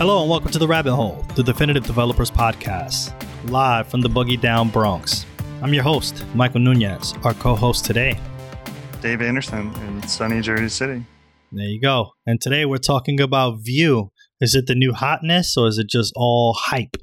Hello 0.00 0.22
and 0.22 0.30
welcome 0.30 0.50
to 0.50 0.58
the 0.58 0.66
Rabbit 0.66 0.94
Hole, 0.94 1.26
the 1.34 1.42
Definitive 1.42 1.84
Developers 1.84 2.30
Podcast, 2.30 3.12
live 3.50 3.86
from 3.86 4.00
the 4.00 4.08
Buggy 4.08 4.38
Down 4.38 4.70
Bronx. 4.70 5.26
I'm 5.60 5.74
your 5.74 5.82
host, 5.82 6.24
Michael 6.34 6.60
Nunez. 6.60 7.12
Our 7.22 7.34
co-host 7.34 7.84
today, 7.84 8.18
Dave 9.02 9.20
Anderson 9.20 9.74
in 9.74 10.02
sunny 10.08 10.40
Jersey 10.40 10.70
City. 10.70 11.04
There 11.52 11.66
you 11.66 11.78
go. 11.82 12.12
And 12.24 12.40
today 12.40 12.64
we're 12.64 12.78
talking 12.78 13.20
about 13.20 13.58
Vue. 13.60 14.10
Is 14.40 14.54
it 14.54 14.66
the 14.66 14.74
new 14.74 14.94
hotness 14.94 15.54
or 15.58 15.68
is 15.68 15.76
it 15.76 15.90
just 15.90 16.14
all 16.16 16.54
hype? 16.54 16.96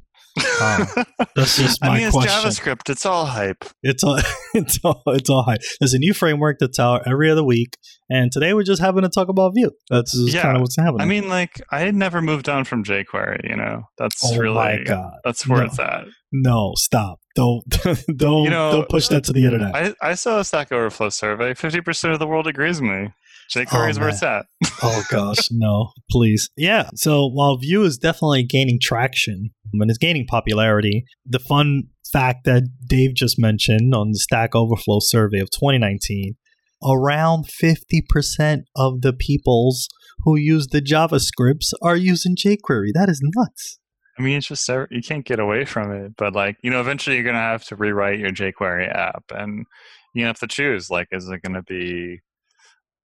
That's 1.36 1.58
just 1.58 1.82
my 1.82 1.88
I 1.90 1.98
mean, 1.98 2.08
it's 2.08 2.16
question. 2.16 2.50
JavaScript. 2.50 2.90
It's 2.90 3.06
all 3.06 3.26
hype. 3.26 3.66
It's 3.84 4.04
all, 4.04 4.20
it's 4.54 4.80
all, 4.84 5.02
it's 5.08 5.30
all 5.30 5.44
hype. 5.44 5.60
There's 5.80 5.94
a 5.94 6.00
new 6.00 6.14
framework 6.14 6.58
that's 6.60 6.80
out 6.80 7.08
every 7.08 7.30
other 7.30 7.44
week, 7.44 7.78
and 8.10 8.32
today 8.32 8.54
we're 8.54 8.64
just 8.64 8.82
having 8.82 9.04
to 9.04 9.10
talk 9.10 9.28
about 9.30 9.54
Vue. 9.56 9.72
That's 9.90 10.14
Yeah. 10.18 10.42
kind 10.44 10.56
of 10.58 10.62
what's 10.62 10.76
happening. 10.78 11.02
I 11.02 11.06
mean, 11.06 11.28
like, 11.30 11.62
I 11.72 11.80
had 11.82 11.96
never 11.96 12.22
moved 12.22 12.50
on 12.50 12.64
from 12.64 12.84
jQuery. 12.84 13.50
You 13.50 13.56
know, 13.56 13.84
that's 13.98 14.22
oh 14.26 14.38
really 14.38 14.56
my 14.56 14.84
god, 14.84 15.14
that's 15.24 15.48
where 15.48 15.60
No. 15.60 15.66
it's 15.66 15.80
at. 15.80 16.06
no, 16.32 16.74
stop, 16.76 17.20
don't, 17.36 17.64
don't, 18.18 18.44
You 18.44 18.50
know, 18.50 18.72
don't 18.72 18.90
push 18.90 19.08
that 19.10 19.24
to 19.26 19.34
the 19.34 19.44
uh, 19.44 19.52
internet. 19.52 19.76
I, 19.76 19.94
I 20.02 20.14
saw 20.16 20.40
a 20.40 20.44
Stack 20.44 20.72
Overflow 20.72 21.10
survey. 21.10 21.54
Fifty 21.54 21.82
percent 21.82 22.14
of 22.14 22.20
the 22.20 22.28
world 22.28 22.48
agrees 22.48 22.82
with 22.82 22.90
me. 22.90 23.10
jQuery 23.54 23.86
Oh, 23.86 23.90
is 23.90 24.00
where 24.00 24.10
it's 24.10 24.24
at. 24.24 24.46
oh 24.84 25.04
gosh, 25.10 25.50
no, 25.52 25.92
please. 26.12 26.50
Yeah. 26.58 26.90
So 26.96 27.28
while 27.28 27.58
Vue 27.58 27.84
is 27.84 27.98
definitely 27.98 28.44
gaining 28.44 28.80
traction 28.82 29.52
and 29.74 29.90
it's 29.90 29.98
gaining 29.98 30.26
popularity, 30.28 31.06
the 31.26 31.40
fun 31.40 31.84
fact 32.12 32.46
that 32.46 32.64
Dave 32.88 33.14
just 33.16 33.40
mentioned 33.40 33.94
on 33.94 34.12
the 34.12 34.20
Stack 34.20 34.56
Overflow 34.56 35.00
survey 35.00 35.40
of 35.40 35.50
2019, 35.52 36.36
around 36.84 37.46
50% 37.48 38.64
of 38.76 39.02
the 39.02 39.14
peoples 39.14 39.90
who 40.24 40.38
use 40.38 40.68
the 40.68 40.82
JavaScripts 40.82 41.72
are 41.82 41.96
using 41.96 42.36
jQuery. 42.36 42.90
That 42.94 43.10
is 43.10 43.22
nuts. 43.36 43.80
I 44.18 44.24
mean, 44.24 44.38
it's 44.38 44.48
just 44.48 44.68
you 44.68 45.02
can't 45.04 45.26
get 45.26 45.40
away 45.40 45.66
from 45.66 45.92
it. 45.92 46.14
But 46.18 46.34
like, 46.34 46.58
you 46.64 46.72
know, 46.72 46.82
eventually 46.82 47.16
you're 47.16 47.26
gonna 47.26 47.38
have 47.38 47.64
to 47.66 47.76
rewrite 47.76 48.20
your 48.20 48.32
jQuery 48.32 48.94
app, 48.94 49.26
and 49.30 49.66
you 50.14 50.26
have 50.26 50.40
to 50.40 50.48
choose. 50.48 50.90
Like, 50.90 51.08
is 51.12 51.30
it 51.30 51.42
gonna 51.44 51.62
be 51.62 52.20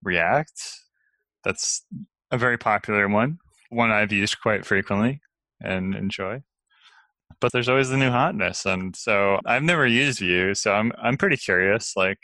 React? 0.04 0.62
That's 1.44 1.86
a 2.32 2.38
very 2.38 2.58
popular 2.58 3.08
one, 3.08 3.40
one 3.70 3.92
I've 3.92 4.12
used 4.12 4.42
quite 4.42 4.66
frequently 4.66 5.22
and 5.60 5.96
enjoy. 5.96 6.44
But 7.40 7.52
there's 7.52 7.70
always 7.70 7.90
the 7.90 7.98
new 7.98 8.12
hotness, 8.12 8.66
and 8.66 8.96
so 8.96 9.40
I've 9.46 9.64
never 9.64 9.88
used 9.88 10.20
Vue, 10.20 10.54
so 10.54 10.74
I'm 10.74 10.92
I'm 11.02 11.18
pretty 11.18 11.38
curious. 11.38 11.96
Like, 11.96 12.20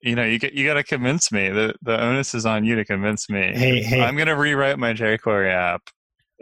you 0.00 0.14
know, 0.14 0.24
you 0.24 0.38
get 0.38 0.54
you 0.54 0.66
got 0.66 0.74
to 0.74 0.82
convince 0.82 1.30
me. 1.30 1.50
the 1.50 1.74
The 1.82 2.00
onus 2.00 2.34
is 2.34 2.46
on 2.46 2.64
you 2.64 2.76
to 2.76 2.84
convince 2.84 3.28
me. 3.28 3.52
Hey, 3.54 3.82
hey. 3.82 4.00
I'm 4.00 4.16
gonna 4.16 4.36
rewrite 4.36 4.78
my 4.78 4.94
jQuery 4.94 5.50
app. 5.50 5.82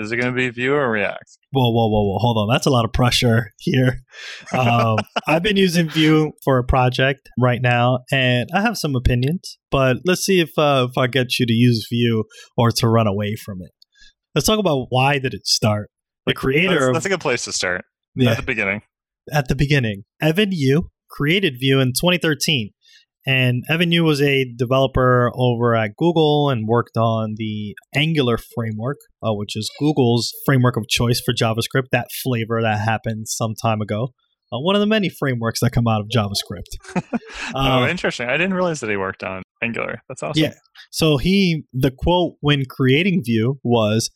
Is 0.00 0.10
it 0.10 0.16
gonna 0.16 0.32
be 0.32 0.48
Vue 0.48 0.72
or 0.72 0.90
React? 0.90 1.38
Whoa, 1.50 1.70
whoa, 1.70 1.88
whoa, 1.88 2.12
whoa. 2.12 2.18
Hold 2.20 2.38
on. 2.38 2.48
That's 2.50 2.64
a 2.64 2.70
lot 2.70 2.86
of 2.86 2.92
pressure 2.92 3.50
here. 3.58 4.00
Um, 4.50 4.96
I've 5.28 5.42
been 5.42 5.58
using 5.58 5.90
Vue 5.90 6.32
for 6.42 6.56
a 6.56 6.64
project 6.64 7.28
right 7.38 7.60
now, 7.60 7.98
and 8.10 8.48
I 8.54 8.62
have 8.62 8.78
some 8.78 8.96
opinions, 8.96 9.58
but 9.70 9.98
let's 10.06 10.22
see 10.22 10.40
if, 10.40 10.50
uh, 10.56 10.86
if 10.88 10.96
I 10.96 11.06
get 11.06 11.38
you 11.38 11.44
to 11.44 11.52
use 11.52 11.86
Vue 11.92 12.24
or 12.56 12.70
to 12.70 12.88
run 12.88 13.06
away 13.06 13.36
from 13.36 13.58
it. 13.60 13.72
Let's 14.34 14.46
talk 14.46 14.58
about 14.58 14.86
why 14.88 15.18
did 15.18 15.34
it 15.34 15.46
start. 15.46 15.90
The 16.24 16.32
creator 16.32 16.74
That's, 16.74 16.86
of 16.86 16.94
that's 16.94 17.06
a 17.06 17.08
good 17.10 17.20
place 17.20 17.44
to 17.44 17.52
start 17.52 17.84
yeah, 18.14 18.30
at 18.30 18.36
the 18.38 18.42
beginning. 18.42 18.82
at 19.30 19.48
the 19.48 19.54
beginning, 19.54 20.04
Evan 20.22 20.50
You 20.52 20.90
created 21.10 21.56
Vue 21.60 21.78
in 21.78 21.88
2013. 21.88 22.70
And 23.26 23.64
Evan 23.68 23.92
You 23.92 24.04
was 24.04 24.22
a 24.22 24.46
developer 24.56 25.30
over 25.34 25.74
at 25.74 25.96
Google 25.96 26.48
and 26.48 26.66
worked 26.66 26.96
on 26.96 27.34
the 27.36 27.74
Angular 27.94 28.38
framework, 28.38 28.96
uh, 29.22 29.34
which 29.34 29.56
is 29.56 29.70
Google's 29.78 30.32
framework 30.46 30.76
of 30.76 30.88
choice 30.88 31.20
for 31.24 31.34
JavaScript, 31.34 31.88
that 31.92 32.08
flavor 32.22 32.62
that 32.62 32.80
happened 32.80 33.28
some 33.28 33.54
time 33.60 33.80
ago. 33.82 34.08
Uh, 34.52 34.58
one 34.58 34.74
of 34.74 34.80
the 34.80 34.86
many 34.86 35.08
frameworks 35.08 35.60
that 35.60 35.70
come 35.70 35.86
out 35.86 36.00
of 36.00 36.08
JavaScript. 36.08 37.18
oh, 37.54 37.82
Uh, 37.84 37.88
interesting. 37.88 38.28
I 38.28 38.32
didn't 38.32 38.54
realize 38.54 38.80
that 38.80 38.90
he 38.90 38.96
worked 38.96 39.22
on 39.22 39.42
Angular. 39.62 40.02
That's 40.08 40.22
awesome. 40.22 40.42
Yeah. 40.42 40.54
So 40.90 41.18
he, 41.18 41.64
the 41.72 41.90
quote 41.90 42.34
when 42.40 42.64
creating 42.68 43.22
Vue 43.24 43.60
was, 43.62 44.10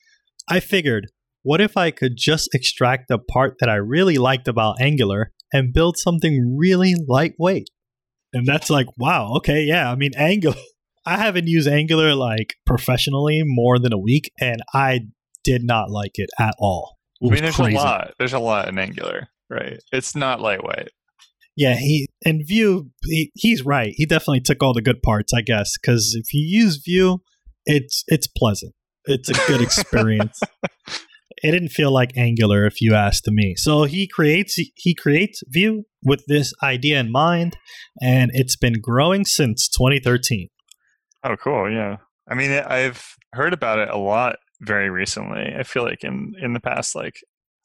I 0.49 0.61
figured, 0.61 1.07
what 1.43 1.61
if 1.61 1.77
I 1.77 1.91
could 1.91 2.15
just 2.17 2.49
extract 2.55 3.09
the 3.09 3.19
part 3.19 3.57
that 3.61 3.69
I 3.69 3.75
really 3.75 4.17
liked 4.17 4.49
about 4.49 4.81
Angular 4.81 5.31
and 5.53 5.75
build 5.75 5.99
something 5.99 6.57
really 6.59 6.95
lightweight? 7.07 7.69
And 8.35 8.47
that's 8.47 8.69
like, 8.69 8.87
wow, 8.99 9.35
okay, 9.37 9.63
yeah. 9.63 9.91
I 9.91 9.95
mean, 9.95 10.11
Angular, 10.17 10.57
I 11.07 11.19
haven't 11.19 11.47
used 11.47 11.69
Angular 11.69 12.15
like 12.15 12.55
professionally 12.67 13.43
more 13.45 13.79
than 13.79 13.93
a 13.93 13.99
week, 13.99 14.31
and 14.41 14.61
I 14.75 15.01
did 15.45 15.63
not 15.63 15.91
like 15.91 16.13
it 16.15 16.31
at 16.39 16.55
all. 16.59 16.97
It 17.21 17.29
I 17.29 17.35
mean, 17.35 17.43
there's 17.43 17.57
crazy. 17.57 17.77
a 17.77 17.79
lot. 17.79 18.15
There's 18.19 18.33
a 18.33 18.39
lot 18.39 18.69
in 18.69 18.79
Angular, 18.79 19.29
right? 19.49 19.79
It's 19.93 20.15
not 20.15 20.41
lightweight. 20.41 20.89
Yeah, 21.57 21.77
he 21.77 22.09
and 22.25 22.43
Vue, 22.45 22.91
he, 23.05 23.31
he's 23.35 23.65
right. 23.65 23.93
He 23.97 24.07
definitely 24.07 24.41
took 24.41 24.63
all 24.63 24.75
the 24.75 24.83
good 24.83 25.03
parts, 25.03 25.33
I 25.33 25.41
guess, 25.41 25.73
because 25.81 26.17
if 26.19 26.35
you 26.35 26.45
use 26.45 26.83
Vue, 26.85 27.19
it's 27.65 28.03
it's 28.09 28.27
pleasant. 28.27 28.75
It's 29.05 29.29
a 29.29 29.35
good 29.47 29.61
experience. 29.61 30.41
It 31.45 31.51
didn't 31.51 31.69
feel 31.69 31.93
like 31.93 32.17
Angular, 32.17 32.65
if 32.65 32.81
you 32.81 32.95
asked 32.95 33.29
me. 33.29 33.55
So 33.57 33.85
he 33.85 34.09
creates 34.09 34.55
he 34.77 34.95
creates 34.95 35.43
Vue 35.47 35.85
with 36.03 36.25
this 36.27 36.55
idea 36.63 36.99
in 36.99 37.13
mind, 37.13 37.59
and 38.01 38.31
it's 38.33 38.57
been 38.57 38.81
growing 38.81 39.27
since 39.27 39.69
2013. 39.69 40.49
Oh, 41.23 41.37
cool. 41.37 41.71
Yeah. 41.71 41.99
I 42.27 42.35
mean, 42.35 42.51
I've 42.51 43.07
heard 43.35 43.53
about 43.53 43.79
it 43.79 43.91
a 43.91 43.99
lot 43.99 44.37
very 44.63 44.89
recently. 44.89 45.53
I 45.55 45.65
feel 45.65 45.85
like 45.85 46.03
in 46.03 46.33
in 46.41 46.55
the 46.55 46.61
past 46.61 46.95
like 46.95 47.17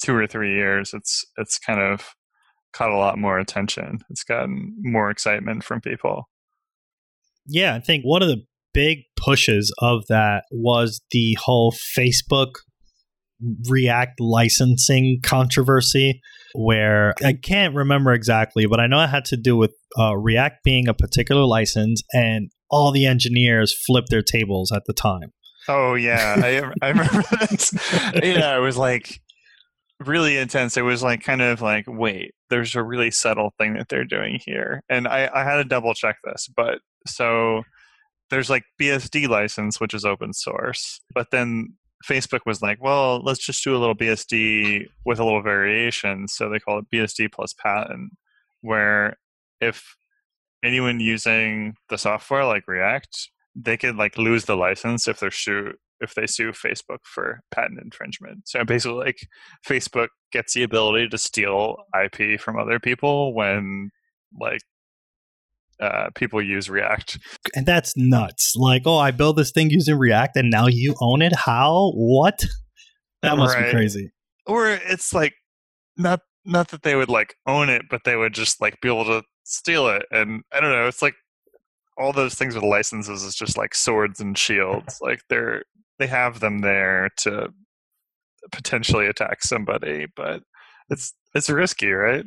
two 0.04 0.14
or 0.14 0.28
three 0.28 0.54
years, 0.54 0.94
it's 0.94 1.24
it's 1.38 1.58
kind 1.58 1.80
of 1.80 2.10
caught 2.74 2.92
a 2.92 2.98
lot 2.98 3.18
more 3.18 3.40
attention. 3.40 4.00
It's 4.10 4.26
gotten 4.26 4.76
more 4.82 5.10
excitement 5.10 5.64
from 5.64 5.80
people. 5.80 6.28
Yeah, 7.46 7.76
I 7.76 7.80
think 7.80 8.04
one 8.04 8.22
of 8.22 8.28
the 8.28 8.44
big 8.74 9.00
pushes 9.16 9.74
of 9.80 10.04
that 10.10 10.44
was 10.52 11.02
the 11.12 11.38
whole 11.40 11.72
Facebook 11.98 12.56
React 13.70 14.20
licensing 14.20 15.20
controversy, 15.24 16.22
where 16.54 17.14
I 17.24 17.34
can't 17.34 17.76
remember 17.76 18.14
exactly, 18.14 18.66
but 18.66 18.80
I 18.80 18.88
know 18.88 19.02
it 19.02 19.10
had 19.10 19.26
to 19.26 19.38
do 19.38 19.56
with 19.56 19.74
uh, 19.98 20.16
React 20.18 20.64
being 20.64 20.88
a 20.88 20.94
particular 20.94 21.46
license, 21.46 22.02
and 22.14 22.52
all 22.70 22.92
the 22.92 23.06
engineers 23.06 23.76
flipped 23.86 24.10
their 24.10 24.22
tables 24.22 24.72
at 24.72 24.84
the 24.86 24.94
time. 24.94 25.34
Oh 25.68 25.96
yeah, 25.96 26.36
I 26.44 26.72
I 26.82 26.90
remember 26.90 27.22
that. 27.22 28.22
Yeah, 28.24 28.58
it 28.58 28.62
was 28.62 28.78
like 28.78 29.22
really 30.00 30.38
intense. 30.38 30.78
It 30.78 30.84
was 30.84 31.04
like 31.04 31.24
kind 31.24 31.42
of 31.42 31.62
like, 31.62 31.86
wait, 31.88 32.32
there's 32.50 32.76
a 32.76 32.84
really 32.84 33.12
subtle 33.12 33.54
thing 33.58 33.74
that 33.76 33.90
they're 33.90 34.06
doing 34.06 34.40
here, 34.46 34.84
and 34.90 35.08
I 35.08 35.30
I 35.34 35.44
had 35.44 35.58
to 35.58 35.64
double 35.64 35.94
check 35.94 36.18
this, 36.24 36.50
but 36.56 36.80
so 37.08 37.64
there's 38.30 38.50
like 38.50 38.64
BSD 38.80 39.28
license, 39.28 39.80
which 39.80 39.94
is 39.94 40.06
open 40.06 40.34
source, 40.34 41.02
but 41.14 41.32
then 41.32 41.76
Facebook 42.06 42.42
was 42.46 42.62
like, 42.62 42.82
well, 42.82 43.22
let's 43.24 43.46
just 43.46 43.64
do 43.64 43.76
a 43.76 43.80
little 43.80 43.96
BSD 43.96 44.88
with 45.06 45.20
a 45.20 45.24
little 45.24 45.42
variation, 45.42 46.28
so 46.28 46.50
they 46.50 46.60
call 46.60 46.80
it 46.80 46.86
BSD 46.94 47.32
plus 47.32 47.54
patent, 47.54 48.12
where 48.62 49.18
if 49.60 49.96
anyone 50.64 51.00
using 51.00 51.76
the 51.90 51.98
software 51.98 52.46
like 52.46 52.68
React 52.68 53.30
they 53.56 53.78
could 53.78 53.96
like 53.96 54.18
lose 54.18 54.46
the 54.46 54.56
license 54.56 55.08
if 55.08 55.20
they're 55.20 55.32
sue 55.32 55.74
if 56.02 56.16
they 56.16 56.26
sue 56.26 56.52
Facebook 56.52 57.00
for 57.04 57.42
patent 57.52 57.80
infringement. 57.82 58.48
So 58.48 58.64
basically, 58.64 59.06
like 59.06 59.28
Facebook 59.68 60.08
gets 60.32 60.54
the 60.54 60.64
ability 60.64 61.10
to 61.10 61.18
steal 61.18 61.76
IP 62.02 62.40
from 62.40 62.58
other 62.58 62.80
people 62.80 63.34
when 63.34 63.92
like 64.40 64.62
uh, 65.80 66.10
people 66.16 66.42
use 66.42 66.70
React. 66.70 67.20
And 67.56 67.66
that's 67.66 67.94
nuts. 67.96 68.54
Like, 68.56 68.84
oh, 68.86 68.98
I 68.98 69.12
built 69.12 69.38
this 69.38 69.52
thing 69.52 69.70
using 69.70 69.98
React, 69.98 70.38
and 70.38 70.50
now 70.50 70.68
you 70.68 70.96
own 71.02 71.22
it. 71.22 71.36
How? 71.36 71.92
What? 71.96 72.40
That 73.22 73.38
must 73.38 73.58
be 73.58 73.70
crazy. 73.70 74.12
Or 74.46 74.70
it's 74.70 75.14
like 75.14 75.34
not 75.98 76.22
not 76.46 76.70
that 76.70 76.84
they 76.84 76.96
would 76.96 77.10
like 77.10 77.36
own 77.46 77.70
it, 77.70 77.84
but 77.90 78.02
they 78.06 78.16
would 78.16 78.34
just 78.34 78.62
like 78.62 78.80
be 78.82 78.88
able 78.88 79.06
to 79.06 79.24
steal 79.44 79.88
it. 79.90 80.04
And 80.12 80.42
I 80.54 80.62
don't 80.62 80.72
know. 80.72 80.88
It's 80.88 81.02
like 81.02 81.16
all 81.98 82.14
those 82.14 82.36
things 82.36 82.56
with 82.56 82.64
licenses 82.64 83.24
is 83.24 83.36
just 83.36 83.58
like 83.58 83.76
swords 83.76 84.20
and 84.20 84.38
shields. 84.38 85.00
Like 85.02 85.22
they're 85.30 85.64
they 86.00 86.08
have 86.08 86.40
them 86.40 86.60
there 86.60 87.10
to 87.18 87.50
potentially 88.52 89.06
attack 89.06 89.44
somebody, 89.44 90.08
but 90.16 90.42
it's 90.90 91.14
it's 91.36 91.50
risky, 91.50 91.92
right? 91.92 92.26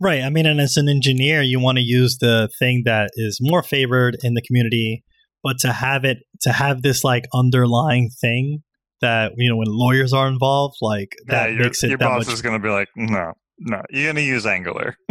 Right. 0.00 0.22
I 0.22 0.30
mean, 0.30 0.46
and 0.46 0.60
as 0.60 0.76
an 0.76 0.88
engineer, 0.88 1.42
you 1.42 1.60
want 1.60 1.78
to 1.78 1.84
use 1.84 2.18
the 2.20 2.48
thing 2.58 2.82
that 2.84 3.10
is 3.16 3.38
more 3.40 3.62
favored 3.62 4.16
in 4.22 4.34
the 4.34 4.42
community, 4.42 5.04
but 5.42 5.58
to 5.60 5.72
have 5.72 6.04
it, 6.04 6.18
to 6.42 6.52
have 6.52 6.82
this 6.82 7.04
like 7.04 7.24
underlying 7.34 8.10
thing 8.20 8.62
that, 9.00 9.32
you 9.36 9.48
know, 9.50 9.56
when 9.56 9.68
lawyers 9.68 10.12
are 10.12 10.28
involved, 10.28 10.76
like 10.82 11.08
Yeah, 11.28 11.34
that 11.46 11.52
your, 11.52 11.62
makes 11.64 11.82
it 11.84 11.88
your 11.90 11.98
that 11.98 12.04
boss 12.04 12.26
much. 12.26 12.34
is 12.34 12.42
going 12.42 12.60
to 12.60 12.62
be 12.62 12.70
like, 12.70 12.88
no, 12.96 13.32
no, 13.58 13.82
you're 13.90 14.04
going 14.04 14.16
to 14.16 14.22
use 14.22 14.46
Angular. 14.46 14.94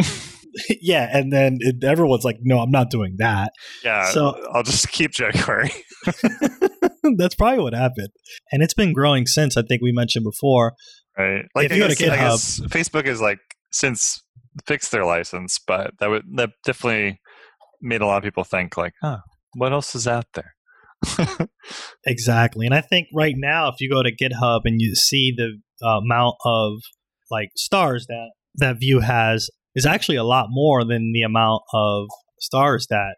yeah. 0.80 1.08
And 1.16 1.32
then 1.32 1.58
it, 1.60 1.82
everyone's 1.84 2.24
like, 2.24 2.38
no, 2.40 2.58
I'm 2.58 2.70
not 2.72 2.90
doing 2.90 3.14
that. 3.18 3.52
yeah, 3.84 4.10
So- 4.10 4.34
I'll 4.52 4.62
just 4.64 4.90
keep 4.90 5.12
jQuery. 5.12 5.70
That's 7.16 7.34
probably 7.34 7.62
what 7.62 7.72
happened. 7.74 8.08
And 8.52 8.62
it's 8.62 8.74
been 8.74 8.92
growing 8.92 9.26
since 9.26 9.56
I 9.56 9.62
think 9.62 9.80
we 9.82 9.92
mentioned 9.92 10.24
before. 10.24 10.74
Right. 11.18 11.44
Like 11.54 11.66
If 11.66 11.72
I 11.72 11.74
you 11.76 11.80
go 11.82 11.88
to 11.88 11.94
guess, 11.94 12.08
GitHub- 12.08 12.18
guess 12.18 12.60
Facebook 12.72 13.06
is 13.06 13.20
like 13.20 13.38
since 13.72 14.22
fixed 14.66 14.92
their 14.92 15.04
license, 15.04 15.58
but 15.64 15.92
that 15.98 16.10
would 16.10 16.24
that 16.36 16.50
definitely 16.64 17.20
made 17.80 18.00
a 18.00 18.06
lot 18.06 18.18
of 18.18 18.24
people 18.24 18.44
think 18.44 18.76
like, 18.76 18.94
huh, 19.02 19.18
what 19.54 19.72
else 19.72 19.94
is 19.94 20.06
out 20.06 20.26
there? 20.34 20.54
Exactly. 22.06 22.66
And 22.66 22.74
I 22.74 22.80
think 22.80 23.08
right 23.14 23.34
now, 23.36 23.68
if 23.68 23.74
you 23.78 23.90
go 23.90 24.02
to 24.02 24.14
GitHub 24.14 24.60
and 24.64 24.80
you 24.80 24.94
see 24.94 25.34
the 25.36 25.60
uh, 25.84 25.98
amount 25.98 26.36
of 26.44 26.80
like 27.30 27.50
stars 27.56 28.06
that 28.08 28.30
that 28.56 28.80
Vue 28.80 29.00
has 29.00 29.50
is 29.74 29.86
actually 29.86 30.16
a 30.16 30.24
lot 30.24 30.46
more 30.48 30.84
than 30.84 31.12
the 31.12 31.22
amount 31.22 31.62
of 31.72 32.06
stars 32.40 32.86
that 32.90 33.16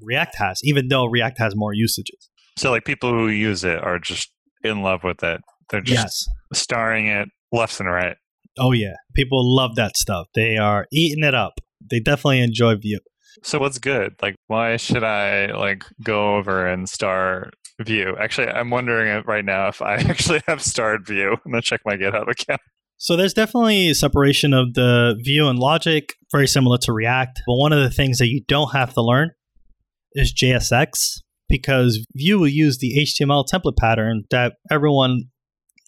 React 0.00 0.36
has, 0.38 0.60
even 0.64 0.88
though 0.88 1.04
React 1.04 1.38
has 1.38 1.54
more 1.54 1.72
usages. 1.72 2.30
so 2.56 2.70
like 2.70 2.84
people 2.84 3.10
who 3.10 3.28
use 3.28 3.62
it 3.62 3.78
are 3.82 3.98
just 3.98 4.30
in 4.62 4.82
love 4.82 5.04
with 5.04 5.22
it. 5.22 5.40
They're 5.70 5.80
just 5.80 6.28
yes. 6.52 6.60
starring 6.60 7.06
it 7.06 7.28
left 7.52 7.78
and 7.80 7.88
right. 7.88 8.16
Oh 8.58 8.72
yeah. 8.72 8.94
People 9.14 9.40
love 9.54 9.76
that 9.76 9.96
stuff. 9.96 10.26
They 10.34 10.56
are 10.56 10.86
eating 10.92 11.24
it 11.24 11.34
up. 11.34 11.54
They 11.90 12.00
definitely 12.00 12.40
enjoy 12.40 12.76
Vue. 12.76 13.00
So 13.42 13.58
what's 13.58 13.78
good? 13.78 14.14
Like 14.22 14.36
why 14.46 14.76
should 14.76 15.04
I 15.04 15.52
like 15.52 15.84
go 16.02 16.36
over 16.36 16.66
and 16.66 16.88
star 16.88 17.50
Vue? 17.80 18.16
Actually, 18.18 18.48
I'm 18.48 18.70
wondering 18.70 19.22
right 19.26 19.44
now 19.44 19.68
if 19.68 19.82
I 19.82 19.94
actually 19.94 20.42
have 20.46 20.62
starred 20.62 21.06
Vue. 21.06 21.32
I'm 21.32 21.52
gonna 21.52 21.62
check 21.62 21.80
my 21.84 21.96
GitHub 21.96 22.30
account. 22.30 22.60
So 22.96 23.16
there's 23.16 23.34
definitely 23.34 23.90
a 23.90 23.94
separation 23.94 24.54
of 24.54 24.74
the 24.74 25.20
Vue 25.22 25.48
and 25.48 25.58
Logic, 25.58 26.14
very 26.32 26.46
similar 26.46 26.78
to 26.82 26.92
React. 26.92 27.42
But 27.46 27.56
one 27.56 27.72
of 27.72 27.82
the 27.82 27.90
things 27.90 28.18
that 28.18 28.28
you 28.28 28.42
don't 28.46 28.72
have 28.72 28.94
to 28.94 29.02
learn 29.02 29.32
is 30.12 30.32
JSX 30.32 31.20
because 31.48 32.06
Vue 32.14 32.38
will 32.38 32.48
use 32.48 32.78
the 32.78 33.04
HTML 33.04 33.44
template 33.52 33.76
pattern 33.76 34.24
that 34.30 34.54
everyone 34.70 35.24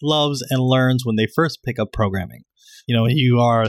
loves 0.01 0.45
and 0.49 0.61
learns 0.61 1.05
when 1.05 1.15
they 1.15 1.27
first 1.35 1.59
pick 1.63 1.79
up 1.79 1.91
programming. 1.91 2.43
You 2.87 2.95
know, 2.95 3.07
you 3.07 3.39
are 3.39 3.67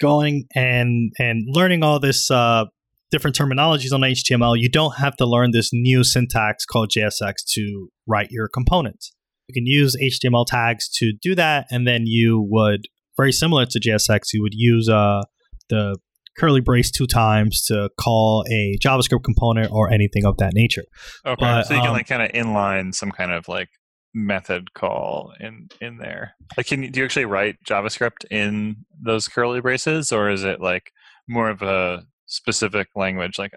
going 0.00 0.46
and 0.54 1.12
and 1.18 1.44
learning 1.48 1.82
all 1.82 1.98
this 1.98 2.30
uh, 2.30 2.64
different 3.10 3.36
terminologies 3.36 3.92
on 3.92 4.00
HTML. 4.00 4.58
You 4.58 4.68
don't 4.68 4.98
have 4.98 5.16
to 5.16 5.26
learn 5.26 5.50
this 5.52 5.70
new 5.72 6.04
syntax 6.04 6.64
called 6.64 6.90
JSX 6.90 7.34
to 7.52 7.88
write 8.06 8.28
your 8.30 8.48
components. 8.48 9.12
You 9.48 9.54
can 9.54 9.66
use 9.66 9.96
HTML 10.00 10.46
tags 10.46 10.88
to 10.98 11.12
do 11.20 11.34
that, 11.34 11.66
and 11.70 11.86
then 11.86 12.02
you 12.06 12.44
would, 12.48 12.86
very 13.16 13.32
similar 13.32 13.66
to 13.66 13.80
JSX, 13.80 14.32
you 14.32 14.42
would 14.42 14.54
use 14.54 14.88
uh, 14.88 15.20
the 15.68 15.96
curly 16.38 16.60
brace 16.60 16.90
two 16.90 17.06
times 17.06 17.64
to 17.66 17.90
call 18.00 18.44
a 18.50 18.76
JavaScript 18.82 19.22
component 19.22 19.70
or 19.70 19.92
anything 19.92 20.24
of 20.24 20.36
that 20.38 20.52
nature. 20.54 20.84
Okay. 21.24 21.36
But, 21.38 21.64
so 21.64 21.74
you 21.74 21.80
can 21.80 21.90
um, 21.90 21.94
like 21.94 22.08
kind 22.08 22.22
of 22.22 22.32
inline 22.32 22.94
some 22.94 23.10
kind 23.10 23.32
of 23.32 23.46
like 23.48 23.68
method 24.14 24.72
call 24.74 25.32
in 25.40 25.68
in 25.80 25.98
there. 25.98 26.34
Like 26.56 26.66
can 26.66 26.82
you 26.82 26.90
do 26.90 27.00
you 27.00 27.04
actually 27.04 27.24
write 27.24 27.56
JavaScript 27.64 28.24
in 28.30 28.76
those 29.00 29.28
curly 29.28 29.60
braces 29.60 30.12
or 30.12 30.30
is 30.30 30.44
it 30.44 30.60
like 30.60 30.92
more 31.28 31.50
of 31.50 31.62
a 31.62 32.04
specific 32.26 32.88
language? 32.94 33.38
Like 33.38 33.52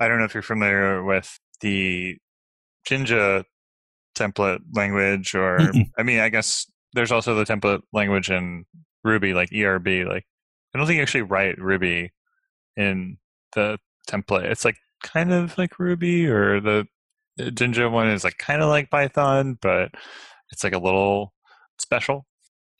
I 0.00 0.08
don't 0.08 0.18
know 0.18 0.24
if 0.24 0.34
you're 0.34 0.42
familiar 0.42 1.04
with 1.04 1.38
the 1.60 2.16
Jinja 2.86 3.44
template 4.16 4.60
language 4.74 5.34
or 5.34 5.58
Mm-mm. 5.58 5.90
I 5.98 6.02
mean 6.02 6.20
I 6.20 6.30
guess 6.30 6.66
there's 6.94 7.12
also 7.12 7.34
the 7.34 7.44
template 7.44 7.82
language 7.92 8.30
in 8.30 8.64
Ruby 9.04 9.34
like 9.34 9.52
ERB 9.52 10.06
like 10.08 10.24
I 10.74 10.78
don't 10.78 10.86
think 10.86 10.96
you 10.96 11.02
actually 11.02 11.22
write 11.22 11.58
Ruby 11.58 12.12
in 12.76 13.18
the 13.54 13.78
template. 14.08 14.44
It's 14.44 14.64
like 14.64 14.76
kind 15.02 15.32
of 15.32 15.56
like 15.58 15.78
Ruby 15.78 16.26
or 16.26 16.60
the 16.60 16.86
the 16.96 16.97
Jinja 17.54 17.88
one 17.88 18.08
is 18.08 18.24
like 18.24 18.38
kind 18.38 18.62
of 18.62 18.68
like 18.68 18.90
Python, 18.90 19.58
but 19.60 19.90
it's 20.50 20.64
like 20.64 20.74
a 20.74 20.78
little 20.78 21.32
special. 21.78 22.26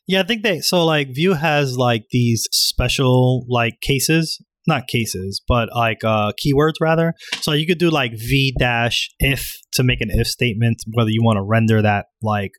Yeah, 0.07 0.21
I 0.21 0.23
think 0.25 0.43
they 0.43 0.61
so 0.61 0.85
like 0.85 1.09
Vue 1.15 1.35
has 1.35 1.77
like 1.77 2.07
these 2.11 2.49
special 2.51 3.45
like 3.49 3.81
cases, 3.81 4.43
not 4.67 4.89
cases, 4.89 5.43
but 5.47 5.69
like 5.75 6.03
uh 6.03 6.33
keywords 6.43 6.75
rather. 6.81 7.13
So 7.41 7.53
you 7.53 7.67
could 7.67 7.79
do 7.79 7.91
like 7.91 8.13
v 8.13 8.55
dash 8.59 9.11
if 9.19 9.57
to 9.75 9.83
make 9.83 10.01
an 10.01 10.09
if 10.11 10.27
statement, 10.27 10.79
whether 10.95 11.11
you 11.11 11.23
want 11.23 11.37
to 11.37 11.43
render 11.43 11.83
that 11.83 12.07
like 12.23 12.53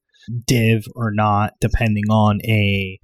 div 0.47 0.85
or 0.95 1.11
not, 1.11 1.53
depending 1.59 2.05
on 2.11 2.39
a 2.45 2.99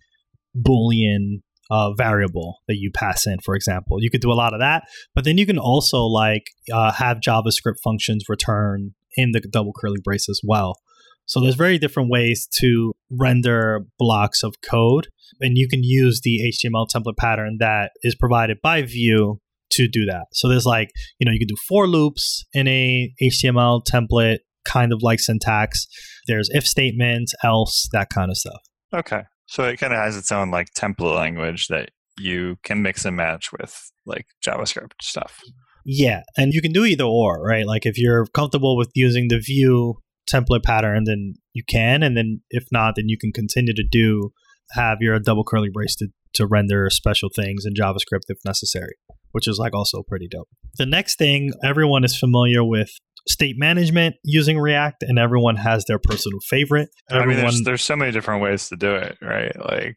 boolean 0.56 1.42
uh, 1.70 1.94
variable 1.94 2.60
that 2.68 2.76
you 2.78 2.92
pass 2.92 3.26
in. 3.26 3.38
For 3.44 3.56
example, 3.56 3.98
you 4.02 4.10
could 4.10 4.22
do 4.22 4.32
a 4.32 4.34
lot 4.34 4.54
of 4.54 4.60
that, 4.60 4.84
but 5.14 5.24
then 5.24 5.38
you 5.38 5.46
can 5.46 5.58
also 5.58 6.04
like 6.04 6.52
uh, 6.72 6.92
have 6.94 7.18
JavaScript 7.20 7.78
functions 7.84 8.26
return 8.30 8.94
in 9.16 9.32
the 9.32 9.42
double 9.42 9.74
curly 9.80 10.00
brace 10.04 10.30
as 10.30 10.42
well. 10.44 10.80
So 11.28 11.42
there's 11.42 11.56
very 11.56 11.80
different 11.80 12.12
ways 12.12 12.48
to 12.60 12.94
render 13.10 13.86
blocks 13.98 14.44
of 14.44 14.56
code, 14.62 15.08
and 15.42 15.58
you 15.58 15.68
can 15.68 15.84
use 15.84 16.22
the 16.24 16.42
HTML 16.54 16.88
template 16.88 17.18
pattern 17.18 17.58
that 17.60 17.92
is 18.04 18.16
provided 18.16 18.58
by 18.62 18.84
Vue 18.84 19.40
to 19.72 19.88
do 19.88 20.06
that. 20.06 20.26
So 20.34 20.48
there's 20.48 20.66
like, 20.66 20.92
you 21.20 21.26
know, 21.26 21.32
you 21.32 21.40
can 21.40 21.48
do 21.48 21.56
for 21.68 21.88
loops 21.88 22.46
in 22.54 22.68
a 22.68 23.12
HTML 23.22 23.84
template 23.92 24.40
kind 24.66 24.94
of 24.94 25.00
like 25.02 25.20
syntax. 25.20 25.88
There's 26.28 26.50
if 26.52 26.66
statements, 26.66 27.34
else, 27.44 27.88
that 27.92 28.10
kind 28.10 28.30
of 28.30 28.38
stuff. 28.38 28.62
Okay. 28.94 29.24
So 29.48 29.64
it 29.64 29.78
kind 29.78 29.94
of 29.94 30.00
has 30.00 30.18
its 30.18 30.32
own 30.32 30.52
like 30.52 30.68
template 30.78 31.16
language 31.16 31.68
that 31.68 31.92
you 32.18 32.58
can 32.64 32.82
mix 32.82 33.06
and 33.06 33.16
match 33.16 33.52
with 33.52 33.92
like 34.06 34.26
JavaScript 34.46 34.94
stuff. 35.02 35.40
Yeah, 35.86 36.24
and 36.36 36.54
you 36.54 36.62
can 36.62 36.72
do 36.72 36.86
either 36.86 37.04
or, 37.04 37.44
right? 37.44 37.66
Like 37.66 37.86
if 37.86 37.98
you're 37.98 38.26
comfortable 38.28 38.76
with 38.76 38.90
using 38.96 39.28
the 39.28 39.40
Vue 39.40 39.96
template 40.32 40.64
pattern, 40.64 41.04
then 41.06 41.36
you 41.54 41.64
can, 41.68 42.02
and 42.02 42.18
then 42.18 42.42
if 42.50 42.66
not, 42.72 42.96
then 42.96 43.06
you 43.08 43.18
can 43.20 43.32
continue 43.32 43.74
to 43.74 43.84
do 43.90 44.32
have 44.72 44.98
your 45.00 45.20
double 45.20 45.44
curly 45.44 45.70
brace 45.72 45.96
to, 45.96 46.08
to 46.34 46.48
render 46.48 46.90
special 46.90 47.30
things 47.34 47.66
in 47.66 47.74
JavaScript 47.74 48.24
if 48.30 48.40
necessary, 48.44 48.96
which 49.32 49.48
is 49.48 49.60
like 49.60 49.76
also 49.76 50.02
pretty 50.08 50.28
dope. 50.28 50.50
The 50.78 50.88
next 50.88 51.18
thing, 51.18 51.52
everyone 51.64 52.04
is 52.04 52.18
familiar 52.18 52.64
with 52.64 52.90
state 53.28 53.56
management 53.58 54.16
using 54.24 54.60
React, 54.60 55.04
and 55.04 55.20
everyone 55.20 55.56
has 55.58 55.86
their 55.88 56.00
personal 56.00 56.40
favorite. 56.48 56.90
I 57.10 57.26
mean, 57.26 57.38
there's, 57.38 57.64
there's 57.64 57.84
so 57.84 57.96
many 57.96 58.12
different 58.12 58.42
ways 58.42 58.70
to 58.70 58.76
do 58.76 58.94
it, 58.96 59.18
right? 59.22 59.56
Like, 59.60 59.96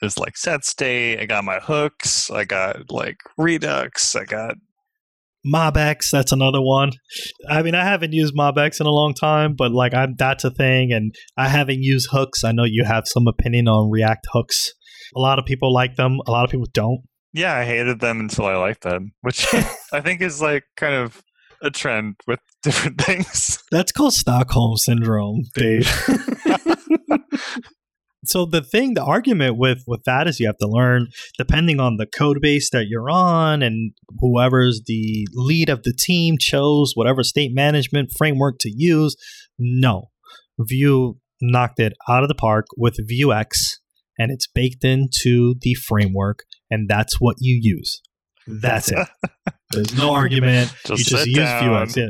there's 0.00 0.18
like 0.18 0.36
set 0.36 0.64
state. 0.64 1.20
I 1.20 1.26
got 1.26 1.44
my 1.44 1.60
hooks. 1.60 2.30
I 2.30 2.44
got 2.44 2.90
like 2.90 3.16
Redux. 3.38 4.14
I 4.16 4.24
got 4.24 4.56
MobX, 5.46 6.10
that's 6.10 6.30
another 6.32 6.60
one. 6.60 6.92
I 7.48 7.62
mean, 7.62 7.74
I 7.74 7.84
haven't 7.84 8.12
used 8.12 8.34
MobX 8.36 8.80
in 8.80 8.86
a 8.86 8.90
long 8.90 9.12
time, 9.12 9.54
but 9.56 9.72
like 9.72 9.92
I'm 9.94 10.14
that's 10.16 10.44
a 10.44 10.50
thing, 10.50 10.92
and 10.92 11.14
I 11.36 11.48
haven't 11.48 11.82
used 11.82 12.08
hooks. 12.12 12.44
I 12.44 12.52
know 12.52 12.64
you 12.64 12.84
have 12.84 13.04
some 13.06 13.26
opinion 13.26 13.66
on 13.68 13.90
React 13.90 14.26
hooks. 14.32 14.72
A 15.16 15.20
lot 15.20 15.38
of 15.38 15.44
people 15.44 15.72
like 15.72 15.96
them. 15.96 16.18
A 16.26 16.30
lot 16.30 16.44
of 16.44 16.50
people 16.50 16.68
don't. 16.72 17.00
yeah. 17.32 17.54
I 17.54 17.64
hated 17.64 18.00
them 18.00 18.20
until 18.20 18.46
I 18.46 18.54
liked 18.56 18.82
them, 18.82 19.12
which 19.22 19.46
I 19.92 20.00
think 20.00 20.20
is 20.20 20.40
like 20.40 20.64
kind 20.76 20.94
of 20.94 21.22
a 21.62 21.70
trend 21.70 22.16
with 22.26 22.40
different 22.62 23.00
things. 23.00 23.62
That's 23.70 23.92
called 23.92 24.14
Stockholm 24.14 24.76
syndrome, 24.76 25.44
Dave. 25.54 25.86
so 28.24 28.44
the 28.46 28.62
thing, 28.62 28.94
the 28.94 29.04
argument 29.04 29.56
with 29.56 29.84
with 29.86 30.04
that 30.04 30.26
is 30.26 30.40
you 30.40 30.46
have 30.46 30.58
to 30.58 30.68
learn 30.68 31.08
depending 31.38 31.80
on 31.80 31.96
the 31.96 32.06
code 32.06 32.38
base 32.40 32.70
that 32.70 32.86
you're 32.88 33.10
on 33.10 33.62
and 33.62 33.92
whoever's 34.20 34.82
the 34.86 35.26
lead 35.32 35.68
of 35.68 35.82
the 35.82 35.94
team 35.96 36.36
chose 36.38 36.92
whatever 36.94 37.22
state 37.22 37.52
management 37.54 38.10
framework 38.16 38.56
to 38.60 38.72
use. 38.74 39.16
No, 39.58 40.10
Vue 40.58 41.18
knocked 41.40 41.80
it 41.80 41.92
out 42.08 42.22
of 42.22 42.28
the 42.28 42.34
park 42.34 42.66
with 42.76 42.98
Vuex, 43.08 43.78
and 44.18 44.30
it's 44.30 44.46
baked 44.46 44.84
into 44.84 45.54
the 45.60 45.74
framework, 45.74 46.40
and 46.70 46.88
that's 46.88 47.20
what 47.20 47.36
you 47.40 47.58
use. 47.60 48.00
That's 48.46 48.90
it. 48.90 49.08
There's 49.70 49.96
no 49.96 50.12
argument. 50.12 50.74
Just 50.86 50.98
you 50.98 51.04
just 51.04 51.26
use 51.26 51.36
down. 51.36 51.62
Vuex. 51.86 51.96
Yeah. 51.96 52.08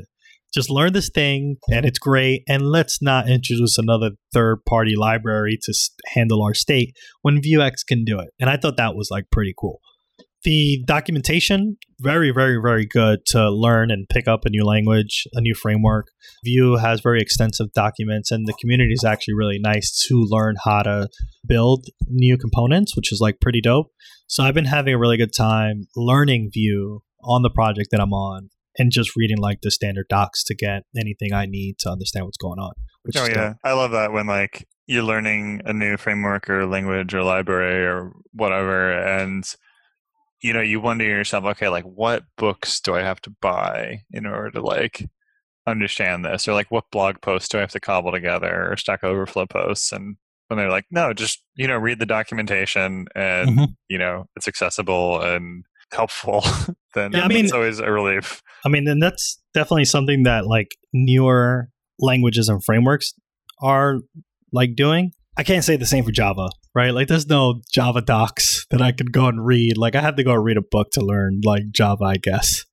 Just 0.53 0.69
learn 0.69 0.93
this 0.93 1.09
thing, 1.09 1.57
and 1.71 1.87
it's 1.87 1.99
great. 1.99 2.43
And 2.47 2.62
let's 2.62 3.01
not 3.01 3.27
introduce 3.27 3.79
another 3.79 4.11
third-party 4.35 4.97
library 4.97 5.59
to 5.62 5.75
handle 6.09 6.43
our 6.43 6.53
state 6.53 6.95
when 7.23 7.41
Vuex 7.41 7.87
can 7.89 8.05
do 8.05 8.19
it. 8.19 8.29
And 8.39 8.51
I 8.51 8.59
thought 8.59 8.77
that 8.77 8.95
was 8.95 9.09
like 9.11 9.25
pretty 9.31 9.55
cool. 9.59 9.81
The 10.45 10.83
documentation, 10.87 11.77
very, 12.01 12.33
very, 12.33 12.59
very 12.61 12.85
good 12.85 13.21
to 13.27 13.49
learn 13.49 13.93
and 13.93 14.09
pick 14.09 14.27
up 14.27 14.45
a 14.45 14.51
new 14.51 14.65
language, 14.65 15.25
a 15.35 15.41
new 15.41 15.55
framework. 15.55 16.09
Vue 16.45 16.77
has 16.77 17.01
very 17.01 17.21
extensive 17.21 17.73
documents, 17.75 18.33
and 18.33 18.47
the 18.49 18.55
community 18.61 18.93
is 18.93 19.05
actually 19.05 19.35
really 19.35 19.61
nice 19.61 20.05
to 20.09 20.15
learn 20.29 20.57
how 20.65 20.83
to 20.83 21.09
build 21.47 21.87
new 22.09 22.37
components, 22.37 22.97
which 22.97 23.13
is 23.13 23.21
like 23.21 23.41
pretty 23.41 23.61
dope. 23.61 23.93
So 24.27 24.43
I've 24.43 24.55
been 24.55 24.65
having 24.65 24.95
a 24.95 24.99
really 24.99 25.17
good 25.17 25.33
time 25.37 25.85
learning 25.95 26.51
Vue 26.53 27.03
on 27.23 27.43
the 27.43 27.51
project 27.51 27.91
that 27.93 28.01
I'm 28.01 28.13
on 28.13 28.51
and 28.79 28.91
just 28.91 29.15
reading 29.17 29.39
like 29.39 29.61
the 29.63 29.71
standard 29.71 30.07
docs 30.09 30.43
to 30.45 30.55
get 30.55 30.83
anything 30.97 31.33
I 31.33 31.47
need 31.47 31.79
to 31.81 31.91
understand 31.91 32.25
what's 32.25 32.39
going 32.39 32.59
on. 32.59 32.73
Which 33.03 33.17
Oh 33.17 33.23
is 33.23 33.29
dope. 33.29 33.37
yeah, 33.37 33.55
I 33.63 33.75
love 33.75 33.93
that 33.93 34.13
when 34.13 34.27
like 34.27 34.67
you're 34.87 35.03
learning 35.03 35.63
a 35.65 35.73
new 35.73 35.97
framework 35.97 36.51
or 36.51 36.67
language 36.67 37.15
or 37.15 37.23
library 37.23 37.87
or 37.87 38.13
whatever, 38.33 38.91
and 38.93 39.45
you 40.43 40.53
know 40.53 40.61
you 40.61 40.81
wonder 40.81 41.05
yourself, 41.05 41.45
okay, 41.45 41.69
like 41.69 41.85
what 41.85 42.25
books 42.37 42.81
do 42.81 42.95
I 42.95 43.03
have 43.03 43.21
to 43.23 43.31
buy 43.41 44.03
in 44.11 44.27
order 44.27 44.51
to 44.53 44.61
like 44.63 45.09
understand 45.67 46.25
this 46.25 46.49
or 46.49 46.55
like 46.55 46.71
what 46.73 46.91
blog 46.91 47.21
posts 47.21 47.49
do 47.49 47.57
i 47.57 47.61
have 47.61 47.71
to 47.71 47.79
cobble 47.79 48.11
together 48.11 48.69
or 48.73 48.77
stack 48.77 49.05
overflow 49.05 49.47
posts 49.47 49.93
and 49.93 50.17
when 50.49 50.59
they're 50.59 50.69
like 50.69 50.85
no 50.91 51.13
just 51.13 51.41
you 51.55 51.69
know 51.69 51.77
read 51.77 52.01
the 52.01 52.05
documentation 52.07 53.07
and 53.15 53.51
Mhm. 53.51 53.75
you 53.89 53.97
know 53.97 54.25
it's 54.35 54.49
accessible 54.49 55.21
and 55.21 55.65
helpful 55.93 56.43
then 56.95 57.13
Yeah, 57.13 57.21
I 57.25 57.29
mean- 57.29 57.45
it's 57.45 57.53
always 57.55 57.79
a 57.79 57.91
relief 57.93 58.43
I 58.65 58.69
mean, 58.71 58.89
and 58.89 59.01
that's 59.01 59.41
definitely 59.55 59.85
something 59.85 60.25
that 60.25 60.47
like 60.49 60.77
newer 60.93 61.69
languages 62.01 62.49
and 62.49 62.63
frameworks 62.65 63.13
are 63.61 63.99
like 64.53 64.75
doing. 64.77 65.13
I 65.37 65.43
can't 65.45 65.65
say 65.65 65.77
the 65.77 65.87
same 65.87 66.05
for 66.05 66.11
Java, 66.13 66.49
right? 66.75 66.93
Like, 66.93 67.09
there's 67.09 67.26
no 67.26 67.61
Java 67.73 68.00
docs 68.00 68.67
that 68.71 68.83
I 68.83 68.93
could 68.93 69.12
go 69.12 69.26
and 69.26 69.45
read. 69.45 69.76
Like, 69.76 69.95
I 69.95 70.00
have 70.00 70.17
to 70.17 70.25
go 70.25 70.35
read 70.35 70.57
a 70.57 70.62
book 70.62 70.91
to 70.93 71.00
learn 71.00 71.41
like 71.45 71.71
Java, 71.71 72.05
I 72.05 72.17
guess. 72.17 72.64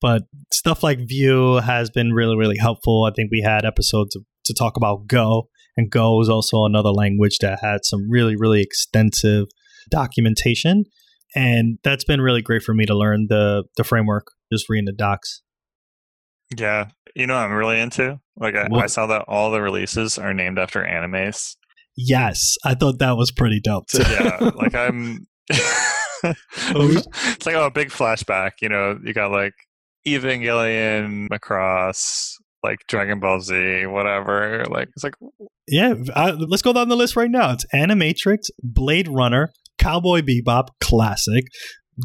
But 0.00 0.22
stuff 0.52 0.82
like 0.82 0.98
Vue 1.06 1.56
has 1.56 1.90
been 1.90 2.12
really, 2.12 2.36
really 2.36 2.56
helpful. 2.56 3.04
I 3.04 3.12
think 3.14 3.30
we 3.30 3.42
had 3.42 3.64
episodes 3.64 4.14
to, 4.14 4.20
to 4.46 4.54
talk 4.54 4.76
about 4.76 5.06
Go, 5.06 5.48
and 5.76 5.90
Go 5.90 6.20
is 6.22 6.28
also 6.28 6.64
another 6.64 6.90
language 6.90 7.38
that 7.38 7.60
had 7.60 7.80
some 7.84 8.10
really, 8.10 8.34
really 8.36 8.62
extensive 8.62 9.46
documentation, 9.90 10.84
and 11.34 11.78
that's 11.84 12.04
been 12.04 12.20
really 12.20 12.42
great 12.42 12.62
for 12.62 12.74
me 12.74 12.86
to 12.86 12.96
learn 12.96 13.26
the 13.28 13.64
the 13.76 13.84
framework 13.84 14.28
just 14.52 14.68
reading 14.68 14.86
the 14.86 14.92
docs. 14.92 15.42
yeah 16.56 16.88
you 17.14 17.26
know 17.26 17.34
what 17.34 17.44
i'm 17.44 17.52
really 17.52 17.80
into 17.80 18.20
like 18.36 18.54
I, 18.54 18.68
I 18.72 18.86
saw 18.86 19.06
that 19.06 19.24
all 19.28 19.50
the 19.50 19.60
releases 19.60 20.18
are 20.18 20.34
named 20.34 20.58
after 20.58 20.82
animes 20.82 21.56
Yes, 22.02 22.56
I 22.64 22.74
thought 22.74 22.98
that 22.98 23.16
was 23.16 23.30
pretty 23.30 23.60
dope. 23.60 23.90
So 23.90 24.02
yeah, 24.10 24.50
like 24.56 24.74
I'm. 24.74 25.26
it's 26.22 27.46
like 27.46 27.54
oh, 27.54 27.66
a 27.66 27.70
big 27.70 27.88
flashback. 27.88 28.52
You 28.60 28.68
know, 28.68 28.98
you 29.02 29.12
got 29.12 29.30
like 29.30 29.54
Evangelion, 30.06 31.28
Macross, 31.28 32.34
like 32.62 32.78
Dragon 32.88 33.20
Ball 33.20 33.40
Z, 33.40 33.86
whatever. 33.86 34.64
Like 34.68 34.88
it's 34.94 35.04
like 35.04 35.14
yeah, 35.68 35.94
I, 36.14 36.30
let's 36.32 36.62
go 36.62 36.72
down 36.72 36.88
the 36.88 36.96
list 36.96 37.16
right 37.16 37.30
now. 37.30 37.52
It's 37.52 37.66
Animatrix, 37.74 38.48
Blade 38.62 39.08
Runner, 39.08 39.52
Cowboy 39.78 40.22
Bebop, 40.22 40.68
Classic, 40.80 41.44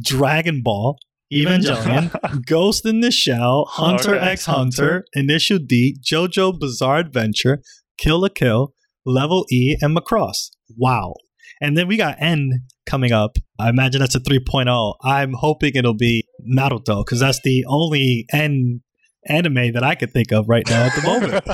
Dragon 0.04 0.62
Ball, 0.64 0.98
Evangelion, 1.34 2.46
Ghost 2.46 2.86
in 2.86 3.02
the 3.02 3.12
Shell, 3.12 3.66
Hunter 3.72 4.16
Okay. 4.16 4.32
x 4.32 4.46
Hunter, 4.46 5.06
Initial 5.14 5.58
D, 5.58 5.98
JoJo 6.02 6.60
Bizarre 6.60 6.98
Adventure, 6.98 7.62
Kill 7.98 8.22
la 8.22 8.30
Kill, 8.30 8.74
Level 9.06 9.46
E, 9.52 9.78
and 9.82 9.96
Macross. 9.96 10.50
Wow. 10.78 11.16
And 11.62 11.78
then 11.78 11.88
we 11.88 11.98
got 11.98 12.18
N 12.20 12.64
coming 12.86 13.12
up. 13.12 13.38
I 13.60 13.70
imagine 13.70 14.00
that's 14.00 14.16
a 14.16 14.20
3.0. 14.20 14.96
I'm 15.04 15.34
hoping 15.34 15.74
it'll 15.76 15.94
be 15.94 16.26
Naruto 16.46 17.06
because 17.06 17.20
that's 17.20 17.42
the 17.42 17.66
only 17.68 18.26
N 18.32 18.82
anime 19.28 19.74
that 19.74 19.84
I 19.84 19.96
could 19.96 20.12
think 20.12 20.32
of 20.32 20.48
right 20.48 20.68
now 20.70 20.84
at 20.84 20.96
the 20.96 21.02
moment. 21.02 21.48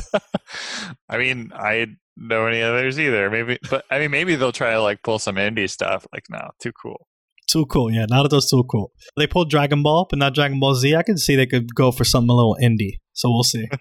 I 1.10 1.18
mean, 1.18 1.52
I 1.56 1.88
know 2.18 2.48
any 2.48 2.62
others 2.62 3.00
either. 3.00 3.30
Maybe, 3.30 3.58
but 3.70 3.86
I 3.90 4.00
mean, 4.00 4.12
maybe 4.12 4.36
they'll 4.36 4.52
try 4.52 4.72
to 4.72 4.82
like 4.82 5.04
pull 5.04 5.20
some 5.20 5.36
indie 5.36 5.70
stuff. 5.70 6.06
Like, 6.14 6.26
no, 6.30 6.50
too 6.62 6.72
cool. 6.74 7.08
Too 7.48 7.66
cool, 7.66 7.92
yeah. 7.92 8.06
Naruto's 8.10 8.50
too 8.50 8.64
cool. 8.70 8.92
They 9.18 9.28
pulled 9.28 9.50
Dragon 9.50 9.84
Ball, 9.84 10.08
but 10.10 10.20
not 10.20 10.34
Dragon 10.34 10.60
Ball 10.60 10.76
Z. 10.76 10.96
I 10.96 11.04
can 11.04 11.18
see 11.18 11.36
they 11.36 11.46
could 11.46 11.76
go 11.76 11.92
for 11.92 12.06
something 12.06 12.30
a 12.30 12.34
little 12.34 12.58
indie. 12.62 13.00
So 13.14 13.30
we'll 13.30 13.44
see. 13.44 13.68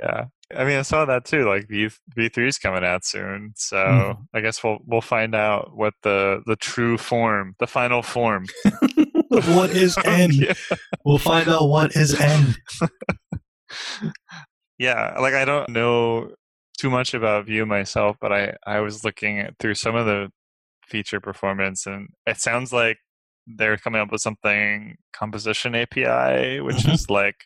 Yeah, 0.00 0.24
I 0.54 0.64
mean, 0.64 0.76
I 0.78 0.82
saw 0.82 1.04
that 1.04 1.24
too. 1.24 1.48
Like 1.48 1.68
V 1.68 1.88
V 2.14 2.28
three 2.28 2.48
is 2.48 2.58
coming 2.58 2.84
out 2.84 3.04
soon, 3.04 3.52
so 3.56 3.76
Mhm. 3.76 4.26
I 4.34 4.40
guess 4.40 4.62
we'll 4.64 4.78
we'll 4.86 5.00
find 5.00 5.34
out 5.34 5.74
what 5.76 5.94
the 6.02 6.42
the 6.46 6.56
true 6.56 6.98
form, 6.98 7.54
the 7.60 7.66
final 7.66 8.02
form. 8.02 8.46
what 9.28 9.70
is 9.70 9.96
N? 10.04 10.30
Yeah. 10.32 10.52
We'll 11.04 11.18
find 11.18 11.48
out 11.48 11.68
what 11.68 11.96
is 11.96 12.18
N. 12.20 12.54
yeah 14.78 15.16
like 15.20 15.34
i 15.34 15.44
don't 15.44 15.68
know 15.68 16.30
too 16.78 16.90
much 16.90 17.14
about 17.14 17.46
vue 17.46 17.64
myself 17.66 18.16
but 18.20 18.32
i 18.32 18.52
i 18.66 18.80
was 18.80 19.04
looking 19.04 19.48
through 19.58 19.74
some 19.74 19.94
of 19.94 20.04
the 20.06 20.28
feature 20.86 21.20
performance 21.20 21.86
and 21.86 22.08
it 22.26 22.38
sounds 22.40 22.72
like 22.72 22.98
they're 23.46 23.76
coming 23.76 24.00
up 24.00 24.10
with 24.12 24.20
something 24.20 24.96
composition 25.12 25.74
api 25.74 26.60
which 26.60 26.76
Mhm. 26.76 26.92
is 26.92 27.08
like 27.10 27.36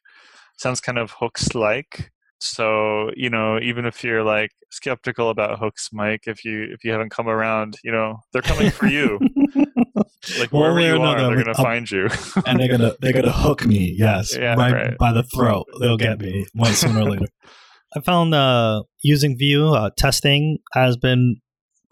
sounds 0.56 0.80
kind 0.80 0.98
of 0.98 1.12
hooks 1.20 1.54
like 1.54 2.10
so 2.40 3.10
you 3.16 3.28
know 3.28 3.58
even 3.60 3.84
if 3.84 4.04
you're 4.04 4.22
like 4.22 4.50
skeptical 4.70 5.30
about 5.30 5.58
hooks 5.58 5.88
mike 5.92 6.22
if 6.26 6.44
you 6.44 6.68
if 6.72 6.84
you 6.84 6.92
haven't 6.92 7.10
come 7.10 7.28
around 7.28 7.74
you 7.82 7.90
know 7.90 8.18
they're 8.32 8.42
coming 8.42 8.70
for 8.70 8.86
you 8.86 9.18
like 10.38 10.50
wherever 10.52 10.78
or 10.78 10.80
you 10.80 11.02
are 11.02 11.16
another, 11.16 11.34
they're 11.34 11.44
gonna 11.44 11.54
find 11.54 11.90
you 11.90 12.08
and 12.46 12.60
they're 12.60 12.68
gonna 12.68 12.92
they're 13.00 13.12
gonna 13.12 13.32
hook 13.32 13.64
me. 13.66 13.94
Yes, 13.96 14.36
Yeah, 14.36 14.54
right, 14.54 14.72
right. 14.72 14.98
by 14.98 15.12
the 15.12 15.22
throat. 15.22 15.66
They'll 15.80 15.96
get 15.96 16.20
me 16.20 16.46
one 16.54 16.72
sooner 16.72 17.00
or 17.00 17.10
later. 17.10 17.26
I 17.96 18.00
found 18.00 18.34
uh, 18.34 18.82
using 19.02 19.36
Vue 19.38 19.68
uh, 19.68 19.90
testing 19.96 20.58
has 20.74 20.96
been 20.96 21.36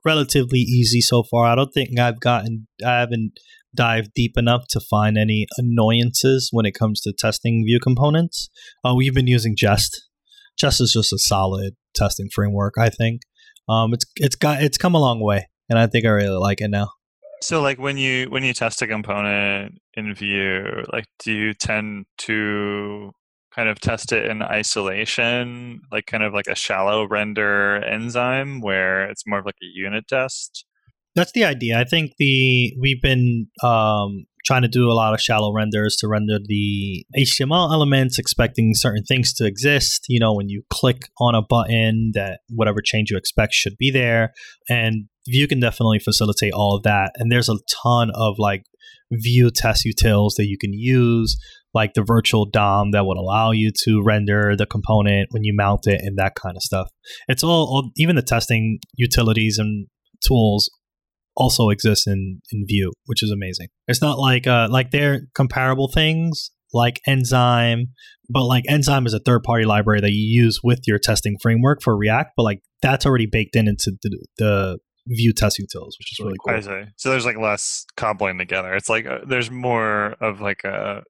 relatively 0.05 0.59
easy 0.59 1.01
so 1.01 1.23
far. 1.23 1.47
I 1.47 1.55
don't 1.55 1.73
think 1.73 1.99
I've 1.99 2.21
gotten 2.21 2.67
I 2.85 3.01
haven't 3.01 3.33
dived 3.75 4.11
deep 4.15 4.37
enough 4.37 4.65
to 4.71 4.81
find 4.81 5.17
any 5.19 5.47
annoyances 5.59 6.49
when 6.53 6.67
it 6.67 6.73
comes 6.73 7.01
to 7.03 7.13
testing 7.17 7.65
Vue 7.67 7.81
components. 7.81 8.51
Uh, 8.85 8.95
we've 8.95 9.15
been 9.15 9.27
using 9.27 9.55
Jest. 9.57 10.03
Jest 10.59 10.81
is 10.81 10.93
just 10.93 11.13
a 11.13 11.19
solid 11.19 11.75
testing 11.95 12.29
framework. 12.35 12.75
I 12.79 12.89
think 12.91 13.23
um, 13.69 13.93
it's 13.95 14.05
it's 14.17 14.37
got 14.37 14.63
it's 14.63 14.79
come 14.79 14.95
a 14.95 15.01
long 15.01 15.21
way, 15.21 15.49
and 15.69 15.79
I 15.79 15.87
think 15.87 16.07
I 16.07 16.11
really 16.11 16.39
like 16.39 16.61
it 16.61 16.69
now. 16.69 16.89
So 17.43 17.61
like 17.61 17.79
when 17.79 17.99
you 17.99 18.27
when 18.31 18.45
you 18.45 18.55
test 18.55 18.83
a 18.83 18.87
component 18.87 19.79
in 19.95 20.15
Vue, 20.15 20.83
like 20.93 21.05
do 21.19 21.33
you 21.33 21.55
tend 21.55 22.07
to 22.19 23.13
kind 23.55 23.69
of 23.69 23.81
test 23.81 24.13
it 24.13 24.27
in 24.27 24.43
isolation, 24.43 25.81
like 25.91 26.07
kind 26.07 26.23
of 26.23 26.33
like 26.33 26.47
a 26.47 26.55
shallow 26.55 27.07
render 27.07 27.77
enzyme 27.85 28.61
where 28.61 29.09
it's 29.11 29.27
more 29.27 29.39
of 29.39 29.47
like 29.47 29.57
a 29.63 29.67
unit 29.67 30.07
test? 30.09 30.65
That's 31.15 31.33
the 31.33 31.45
idea. 31.45 31.81
I 31.81 31.85
think 31.85 32.13
the 32.19 32.75
we've 32.79 33.01
been 33.01 33.49
um, 33.63 34.27
trying 34.47 34.63
to 34.63 34.69
do 34.69 34.91
a 34.91 34.95
lot 34.95 35.13
of 35.13 35.21
shallow 35.21 35.53
renders 35.53 35.97
to 35.97 36.09
render 36.09 36.39
the 36.43 37.05
HTML 37.19 37.73
elements, 37.73 38.19
expecting 38.19 38.73
certain 38.75 39.03
things 39.03 39.35
to 39.35 39.47
exist. 39.47 40.07
You 40.09 40.21
know, 40.21 40.33
when 40.33 40.49
you 40.49 40.63
click 40.71 41.03
on 41.21 41.35
a 41.35 41.43
button, 41.43 42.13
that 42.15 42.41
whatever 42.49 42.81
change 42.83 43.11
you 43.11 43.17
expect 43.17 43.53
should 43.53 43.77
be 43.77 43.91
there, 43.91 44.33
and 44.71 45.07
Vue 45.29 45.49
can 45.49 45.59
definitely 45.59 45.99
facilitate 45.99 46.53
all 46.53 46.77
of 46.77 46.85
that. 46.85 47.13
And 47.17 47.31
there's 47.33 47.49
a 47.49 47.57
ton 47.83 48.11
of 48.15 48.37
like 48.39 48.63
Vue 49.11 49.51
test 49.51 49.85
utils 49.85 50.35
that 50.37 50.47
you 50.47 50.57
can 50.59 50.73
use, 50.73 51.37
like 51.75 51.95
the 51.95 52.03
virtual 52.03 52.45
DOM 52.45 52.93
that 52.93 53.07
would 53.07 53.19
allow 53.19 53.51
you 53.51 53.73
to 53.85 54.03
render 54.05 54.55
the 54.57 54.67
component 54.67 55.29
when 55.33 55.45
you 55.45 55.53
mount 55.55 55.87
it 55.87 56.01
and 56.03 56.17
that 56.19 56.35
kind 56.35 56.57
of 56.57 56.63
stuff. 56.63 56.89
It's 57.29 57.43
all, 57.43 57.67
all 57.67 57.91
even 57.97 58.17
the 58.17 58.23
testing 58.23 58.79
utilities 58.95 59.59
and 59.59 59.87
tools 60.25 60.71
also 61.37 61.69
exists 61.71 62.07
in 62.07 62.41
in 62.53 62.65
Vue, 62.67 62.93
which 63.07 63.23
is 63.23 63.31
amazing. 63.31 63.69
It's 63.89 64.03
not 64.03 64.19
like 64.19 64.47
uh 64.47 64.69
like 64.71 64.91
they're 64.91 65.23
comparable 65.35 65.91
things 65.93 66.51
like 66.73 67.01
Enzyme, 67.07 67.89
but 68.29 68.45
like 68.45 68.65
Enzyme 68.69 69.07
is 69.07 69.15
a 69.15 69.21
third 69.21 69.43
party 69.43 69.65
library 69.65 70.01
that 70.01 70.13
you 70.13 70.43
use 70.43 70.61
with 70.63 70.81
your 70.87 70.99
testing 70.99 71.37
framework 71.41 71.83
for 71.83 71.97
React, 71.97 72.33
but 72.37 72.43
like 72.43 72.61
that's 72.83 73.07
already 73.07 73.27
baked 73.27 73.57
in 73.57 73.69
into 73.69 73.93
the, 74.03 74.27
the 74.39 74.79
Vue 75.09 75.33
test 75.33 75.59
utils, 75.59 75.93
which 75.99 76.13
is 76.13 76.19
really 76.21 76.37
I 76.49 76.53
cool. 76.53 76.63
see. 76.63 76.91
So 76.97 77.11
there's 77.11 77.25
like 77.25 77.39
less 77.39 77.87
cobbling 77.97 78.39
together. 78.39 78.75
It's 78.75 78.89
like 78.89 79.07
uh, 79.07 79.21
there's 79.27 79.51
more 79.51 80.17
of 80.21 80.41
like 80.41 80.65
a 80.65 81.03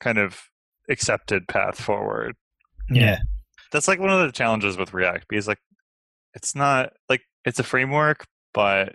kind 0.00 0.18
of 0.18 0.40
accepted 0.88 1.46
path 1.46 1.80
forward. 1.80 2.34
Yeah. 2.90 3.18
That's 3.70 3.86
like 3.86 4.00
one 4.00 4.10
of 4.10 4.26
the 4.26 4.32
challenges 4.32 4.78
with 4.78 4.94
React 4.94 5.26
because 5.28 5.46
like 5.46 5.58
it's 6.34 6.54
not 6.54 6.94
like 7.10 7.20
it's 7.44 7.58
a 7.58 7.64
framework, 7.64 8.24
but 8.54 8.94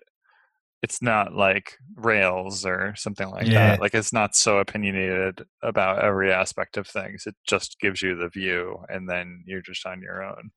it's 0.84 1.02
not 1.02 1.34
like 1.34 1.78
Rails 1.96 2.66
or 2.66 2.94
something 2.98 3.30
like 3.30 3.48
Yeah. 3.48 3.70
that. 3.70 3.80
Like 3.82 3.96
it's 3.96 4.12
not 4.14 4.36
so 4.36 4.58
opinionated 4.60 5.46
about 5.64 6.04
every 6.04 6.32
aspect 6.32 6.76
of 6.78 6.86
things. 6.88 7.24
It 7.26 7.36
just 7.48 7.78
gives 7.80 8.02
you 8.02 8.16
the 8.16 8.28
view 8.30 8.80
and 8.90 9.10
then 9.10 9.44
you're 9.48 9.62
just 9.62 9.86
on 9.86 10.02
your 10.02 10.22
own. 10.22 10.52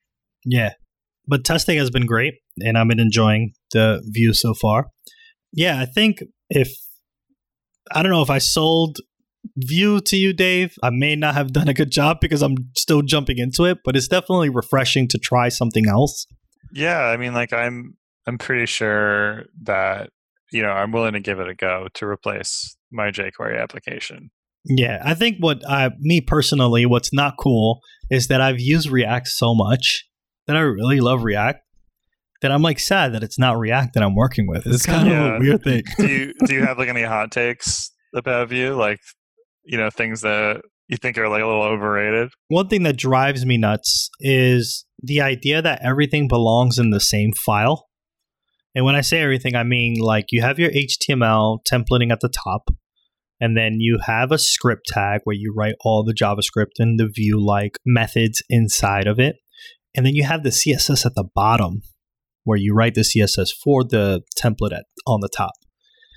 Yeah. 0.45 0.73
But 1.28 1.45
testing 1.45 1.78
has 1.78 1.90
been 1.90 2.06
great 2.06 2.35
and 2.59 2.76
I've 2.76 2.88
been 2.88 3.00
enjoying 3.00 3.52
the 3.73 4.02
view 4.04 4.35
so 4.35 4.52
far. 4.52 4.88
Yeah, 5.52 5.80
I 5.80 5.87
think 5.87 6.18
if 6.50 6.71
I 7.92 8.02
don't 8.02 8.11
know 8.12 8.23
if 8.23 8.30
I 8.30 8.38
sold 8.38 8.99
Vue 9.56 10.00
to 10.00 10.16
you, 10.16 10.33
Dave, 10.33 10.75
I 10.83 10.90
may 10.90 11.14
not 11.14 11.35
have 11.35 11.52
done 11.52 11.68
a 11.68 11.75
good 11.75 11.92
job 11.92 12.18
because 12.21 12.42
I'm 12.42 12.56
still 12.76 13.00
jumping 13.02 13.38
into 13.38 13.62
it, 13.64 13.78
but 13.85 13.95
it's 13.97 14.09
definitely 14.09 14.49
refreshing 14.50 15.06
to 15.09 15.18
try 15.18 15.49
something 15.50 15.88
else. 15.88 16.26
Yeah, 16.73 16.99
I 17.00 17.16
mean 17.16 17.33
like 17.33 17.52
I'm 17.52 17.95
I'm 18.26 18.38
pretty 18.38 18.66
sure 18.66 19.45
that 19.62 20.11
you 20.53 20.62
know, 20.62 20.71
I'm 20.71 20.93
willing 20.93 21.15
to 21.15 21.21
give 21.21 21.41
it 21.41 21.49
a 21.49 21.55
go 21.55 21.88
to 21.95 22.07
replace 22.07 22.76
my 22.93 23.11
jQuery 23.11 23.61
application. 23.61 24.31
Yeah, 24.65 25.00
I 25.05 25.15
think 25.15 25.37
what 25.38 25.62
I, 25.69 25.91
me 25.99 26.21
personally, 26.21 26.87
what's 26.87 27.12
not 27.12 27.35
cool 27.38 27.81
is 28.11 28.29
that 28.29 28.41
I've 28.41 28.61
used 28.61 28.91
React 28.91 29.29
so 29.29 29.55
much 29.55 30.05
that 30.47 30.57
I 30.57 30.61
really 30.61 31.00
love 31.00 31.23
React 31.23 31.61
that 32.43 32.50
I'm 32.50 32.62
like 32.62 32.79
sad 32.79 33.15
that 33.15 33.23
it's 33.23 33.38
not 33.38 33.59
React 33.59 33.95
that 33.95 34.03
I'm 34.03 34.15
working 34.15 34.47
with. 34.47 34.67
It's 34.67 34.87
kind 34.87 35.09
of 35.09 35.35
a 35.35 35.38
weird 35.38 35.62
thing. 35.62 35.83
do 35.99 36.09
you 36.09 36.33
do 36.47 36.55
you 36.55 36.65
have 36.65 36.79
like 36.79 36.88
any 36.88 37.03
hot 37.03 37.31
takes 37.31 37.91
about 38.15 38.49
Vue? 38.49 38.75
Like, 38.75 38.99
you 39.65 39.79
know, 39.79 39.91
things 39.91 40.23
that 40.23 40.62
you 40.88 40.97
think 40.97 41.19
are 41.19 41.29
like 41.29 41.43
a 41.43 41.47
little 41.47 41.62
overrated? 41.62 42.31
One 42.49 42.69
thing 42.69 42.83
that 42.85 42.97
drives 42.97 43.47
me 43.47 43.57
nuts 43.57 44.11
is 44.21 44.85
the 45.03 45.21
idea 45.21 45.62
that 45.62 45.81
everything 45.83 46.29
belongs 46.29 46.79
in 46.79 46.91
the 46.91 47.00
same 47.00 47.33
file. 47.45 47.87
And 48.76 48.85
when 48.85 48.95
I 48.95 49.00
say 49.00 49.21
everything, 49.21 49.56
I 49.56 49.62
mean 49.62 49.95
like 49.99 50.26
you 50.33 50.42
have 50.42 50.59
your 50.59 50.71
HTML 50.71 51.61
templating 51.66 52.12
at 52.12 52.21
the 52.21 52.28
top, 52.28 52.68
and 53.40 53.56
then 53.56 53.76
you 53.78 54.00
have 54.04 54.30
a 54.30 54.38
script 54.38 54.87
tag 54.87 55.23
where 55.25 55.35
you 55.35 55.54
write 55.56 55.76
all 55.80 56.04
the 56.04 56.12
JavaScript 56.12 56.73
and 56.78 57.00
the 57.00 57.09
view 57.09 57.42
like 57.42 57.78
methods 57.87 58.42
inside 58.50 59.06
of 59.06 59.18
it. 59.18 59.37
And 59.95 60.04
then 60.04 60.14
you 60.14 60.25
have 60.25 60.42
the 60.42 60.50
CSS 60.50 61.06
at 61.06 61.14
the 61.14 61.25
bottom 61.35 61.80
where 62.45 62.59
you 62.59 62.75
write 62.75 62.95
the 62.95 63.00
CSS 63.00 63.49
for 63.64 63.83
the 63.83 64.21
template 64.38 64.76
at, 64.76 64.85
on 65.06 65.21
the 65.23 65.30
top. 65.35 65.52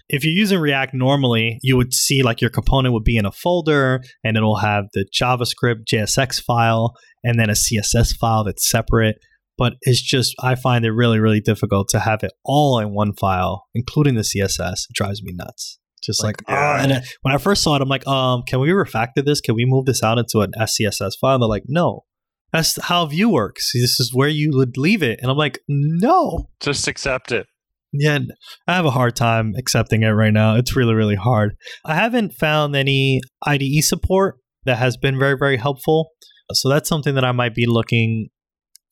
If 0.09 0.25
you're 0.25 0.33
using 0.33 0.59
React 0.59 0.95
normally, 0.95 1.59
you 1.61 1.77
would 1.77 1.93
see 1.93 2.23
like 2.23 2.41
your 2.41 2.49
component 2.49 2.93
would 2.93 3.05
be 3.05 3.15
in 3.15 3.25
a 3.25 3.31
folder 3.31 4.01
and 4.21 4.35
it'll 4.35 4.57
have 4.57 4.85
the 4.93 5.05
JavaScript 5.17 5.85
JSX 5.89 6.43
file 6.43 6.93
and 7.23 7.39
then 7.39 7.49
a 7.49 7.53
CSS 7.53 8.17
file 8.17 8.43
that's 8.43 8.69
separate. 8.69 9.15
But 9.59 9.73
it's 9.81 10.01
just, 10.01 10.33
I 10.41 10.55
find 10.55 10.85
it 10.85 10.91
really, 10.91 11.19
really 11.19 11.41
difficult 11.41 11.89
to 11.89 11.99
have 11.99 12.23
it 12.23 12.31
all 12.43 12.79
in 12.79 12.93
one 12.95 13.13
file, 13.13 13.65
including 13.75 14.15
the 14.15 14.21
CSS. 14.21 14.85
It 14.89 14.93
drives 14.95 15.21
me 15.21 15.33
nuts. 15.35 15.77
Just 16.01 16.23
like, 16.23 16.37
Like, 16.47 16.57
ah, 16.57 16.77
yeah. 16.77 16.83
and 16.83 16.93
I- 16.93 17.01
when 17.21 17.35
I 17.35 17.37
first 17.37 17.61
saw 17.61 17.75
it, 17.75 17.81
I'm 17.81 17.89
like, 17.89 18.07
um, 18.07 18.41
can 18.47 18.59
we 18.61 18.69
refactor 18.69 19.23
this? 19.23 19.41
Can 19.41 19.53
we 19.55 19.65
move 19.67 19.85
this 19.85 20.01
out 20.01 20.17
into 20.17 20.39
an 20.39 20.51
SCSS 20.57 21.11
file? 21.19 21.35
And 21.35 21.43
they're 21.43 21.49
like, 21.49 21.65
no, 21.67 22.05
that's 22.53 22.81
how 22.83 23.05
Vue 23.05 23.29
works. 23.29 23.73
This 23.73 23.99
is 23.99 24.11
where 24.13 24.29
you 24.29 24.51
would 24.53 24.77
leave 24.77 25.03
it. 25.03 25.19
And 25.21 25.29
I'm 25.29 25.37
like, 25.37 25.59
no. 25.67 26.47
Just 26.61 26.87
accept 26.87 27.31
it. 27.33 27.45
Yeah, 27.91 28.19
I 28.67 28.75
have 28.75 28.85
a 28.85 28.91
hard 28.91 29.15
time 29.15 29.53
accepting 29.57 30.03
it 30.03 30.09
right 30.09 30.31
now. 30.31 30.55
It's 30.55 30.75
really, 30.75 30.93
really 30.93 31.15
hard. 31.15 31.55
I 31.83 31.95
haven't 31.95 32.33
found 32.33 32.75
any 32.75 33.19
IDE 33.45 33.83
support 33.83 34.37
that 34.65 34.77
has 34.77 34.95
been 34.95 35.17
very, 35.19 35.35
very 35.37 35.57
helpful. 35.57 36.11
So 36.53 36.69
that's 36.69 36.87
something 36.87 37.15
that 37.15 37.25
I 37.25 37.31
might 37.31 37.55
be 37.55 37.65
looking 37.65 38.29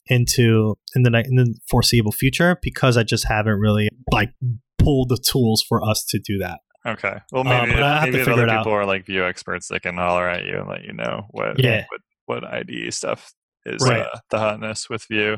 into 0.10 0.76
in 0.96 1.04
the 1.04 1.10
in 1.28 1.36
the 1.36 1.56
foreseeable 1.70 2.12
future 2.12 2.58
because 2.62 2.98
I 2.98 3.04
just 3.04 3.28
haven't 3.28 3.60
really 3.60 3.90
like 4.12 4.32
pulled 4.78 5.10
the 5.10 5.18
tools 5.18 5.64
for 5.68 5.84
us 5.88 6.04
to 6.10 6.20
do 6.20 6.38
that. 6.40 6.60
Okay. 6.86 7.18
Well, 7.32 7.44
maybe, 7.44 7.74
but 7.74 7.84
I 7.84 7.94
have 8.00 8.04
maybe 8.04 8.18
to 8.18 8.22
if 8.22 8.28
other 8.30 8.44
it 8.44 8.50
out. 8.50 8.60
people 8.64 8.74
are 8.74 8.86
like 8.86 9.06
Vue 9.06 9.26
experts, 9.26 9.68
they 9.68 9.80
can 9.80 9.96
holler 9.96 10.28
at 10.28 10.46
you 10.46 10.60
and 10.60 10.70
let 10.70 10.84
you 10.84 10.94
know 10.94 11.26
what 11.32 11.60
Yeah. 11.60 11.86
what, 12.26 12.42
what 12.42 12.54
IDE 12.54 12.94
stuff 12.94 13.34
is 13.66 13.82
Right. 13.82 14.02
uh, 14.02 14.20
the 14.30 14.40
hotness 14.40 14.90
with 14.90 15.06
Vue. 15.10 15.38